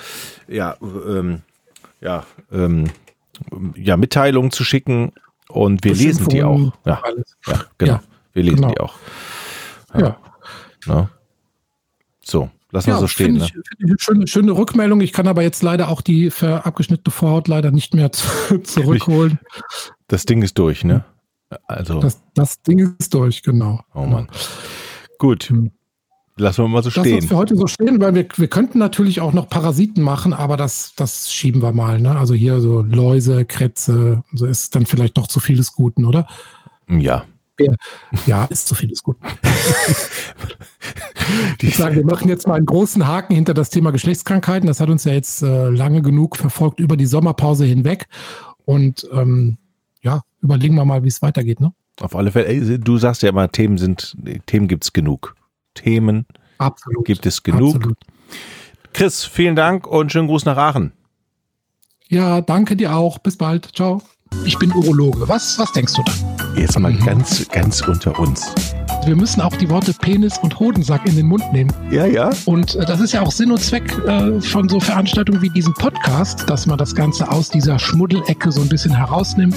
ja, 0.48 0.76
ähm, 0.82 1.42
ja, 2.02 2.26
ähm, 2.52 2.90
ja, 3.76 3.98
Mitteilungen 3.98 4.52
zu 4.52 4.64
schicken 4.64 5.14
und 5.48 5.84
wir 5.84 5.94
lesen 5.94 6.28
die 6.30 6.44
auch. 6.44 6.74
Ja, 6.86 7.02
ja 7.48 7.66
genau. 7.78 7.94
Ja, 7.94 8.04
wir 8.34 8.44
lesen 8.44 8.58
genau. 8.58 8.70
die 8.70 8.80
auch. 8.80 8.96
Ja. 9.94 10.18
ja. 10.86 11.10
So. 12.22 12.50
Lassen 12.72 12.90
ja, 12.90 12.96
wir 12.96 13.00
so 13.00 13.08
stehen. 13.08 13.36
Ne? 13.36 13.46
Ich, 13.46 13.92
ich 13.92 14.02
schöne, 14.02 14.28
schöne 14.28 14.52
Rückmeldung. 14.52 15.02
Ich 15.02 15.12
kann 15.12 15.28
aber 15.28 15.42
jetzt 15.42 15.64
leider 15.64 15.90
auch 15.90 16.02
die 16.02 16.32
abgeschnittene 16.42 17.12
Vorhaut 17.12 17.48
leider 17.48 17.72
nicht 17.72 17.94
mehr 17.94 18.12
zurückholen. 18.64 19.40
Das 20.08 20.26
Ding 20.26 20.42
ist 20.42 20.58
durch, 20.60 20.84
ne? 20.84 21.04
Also. 21.66 22.00
Das, 22.00 22.22
das 22.36 22.62
Ding 22.62 22.96
ist 23.00 23.14
durch, 23.14 23.42
genau. 23.42 23.82
Oh 23.96 24.06
Mann. 24.06 24.28
Gut. 25.18 25.46
Hm. 25.46 25.72
Lassen 26.38 26.64
wir 26.64 26.68
mal 26.70 26.84
so 26.84 26.90
stehen. 26.90 27.16
Lassen 27.16 27.30
wir 27.32 27.38
heute 27.38 27.56
so 27.58 27.68
stehen, 27.68 28.00
weil 28.00 28.16
wir, 28.16 28.26
wir 28.38 28.48
könnten 28.48 28.78
natürlich 28.78 29.20
auch 29.20 29.34
noch 29.34 29.50
Parasiten 29.50 30.04
machen, 30.04 30.32
aber 30.32 30.56
das, 30.56 30.94
das 30.96 31.34
schieben 31.34 31.62
wir 31.62 31.74
mal. 31.74 32.00
Ne? 32.00 32.18
Also 32.18 32.34
hier 32.34 32.62
so 32.62 32.82
Läuse, 32.82 33.44
Krebse, 33.44 34.24
so 34.32 34.46
ist 34.46 34.74
dann 34.74 34.86
vielleicht 34.86 35.18
doch 35.18 35.28
zu 35.28 35.42
vieles 35.42 35.74
Guten, 35.74 36.06
oder? 36.06 36.28
Ja, 36.88 37.26
ja, 38.26 38.46
ist 38.46 38.68
zu 38.68 38.76
viel, 38.76 38.92
ist 38.92 39.04
gut. 39.04 39.18
ich 41.62 41.76
sage, 41.76 41.98
wir 41.98 42.06
machen 42.06 42.30
jetzt 42.30 42.48
mal 42.48 42.56
einen 42.56 42.66
großen 42.66 43.08
Haken 43.08 43.36
hinter 43.36 43.54
das 43.54 43.70
Thema 43.70 43.92
Geschlechtskrankheiten. 43.92 44.68
Das 44.68 44.80
hat 44.80 44.90
uns 44.90 45.04
ja 45.04 45.14
jetzt 45.14 45.42
äh, 45.42 45.70
lange 45.70 46.02
genug 46.02 46.38
verfolgt 46.38 46.80
über 46.80 46.98
die 46.98 47.06
Sommerpause 47.06 47.66
hinweg. 47.66 48.08
Und 48.66 49.08
ähm, 49.12 49.58
ja, 50.02 50.22
überlegen 50.42 50.76
wir 50.76 50.86
mal, 50.86 51.04
wie 51.04 51.08
es 51.08 51.22
weitergeht. 51.22 51.60
Ne? 51.60 51.74
Auf 52.02 52.16
alle 52.16 52.32
Fälle. 52.32 52.80
Du 52.80 52.98
sagst 52.98 53.24
ja 53.24 53.30
immer, 53.30 53.52
Themen 53.52 53.78
sind, 53.78 54.16
Themen 54.46 54.68
gibt 54.68 54.86
es 54.86 54.94
genug. 54.94 55.36
Themen 55.74 56.26
Absolut. 56.58 57.06
gibt 57.06 57.26
es 57.26 57.44
genug. 57.44 57.76
Absolut. 57.76 57.98
Chris, 58.94 59.26
vielen 59.26 59.56
Dank 59.56 59.88
und 59.88 60.12
schönen 60.12 60.28
Gruß 60.28 60.46
nach 60.46 60.58
Aachen. 60.58 60.94
Ja, 62.08 62.42
danke 62.42 62.76
dir 62.76 62.96
auch. 62.96 63.20
Bis 63.20 63.38
bald. 63.38 63.70
Ciao. 63.76 64.02
Ich 64.46 64.58
bin 64.58 64.72
Urologe. 64.72 65.28
Was, 65.28 65.60
was 65.60 65.72
denkst 65.74 65.94
du 65.94 66.04
da? 66.04 66.56
Jetzt 66.56 66.78
mal 66.80 66.92
mhm. 66.92 67.06
ganz, 67.06 67.48
ganz 67.50 67.82
unter 67.82 68.18
uns. 68.20 68.54
Wir 69.06 69.16
müssen 69.16 69.42
auch 69.42 69.56
die 69.56 69.70
Worte 69.70 69.94
Penis 69.94 70.38
und 70.38 70.60
Hodensack 70.60 71.06
in 71.06 71.16
den 71.16 71.26
Mund 71.26 71.44
nehmen. 71.54 71.72
Ja, 71.90 72.06
ja. 72.06 72.32
Und 72.46 72.76
äh, 72.76 72.86
das 72.86 73.00
ist 73.00 73.14
ja 73.14 73.22
auch 73.22 73.32
Sinn 73.32 73.52
und 73.52 73.60
Zweck 73.60 73.92
äh, 74.06 74.40
von 74.42 74.70
so 74.70 74.80
Veranstaltungen 74.80 75.42
wie 75.42 75.50
diesem 75.50 75.74
Podcast, 75.74 76.50
dass 76.50 76.66
man 76.66 76.78
das 76.78 76.94
Ganze 76.94 77.30
aus 77.32 77.50
dieser 77.50 77.80
Schmuddelecke 77.80 78.52
so 78.52 78.62
ein 78.62 78.70
bisschen 78.70 78.96
herausnimmt. 78.96 79.56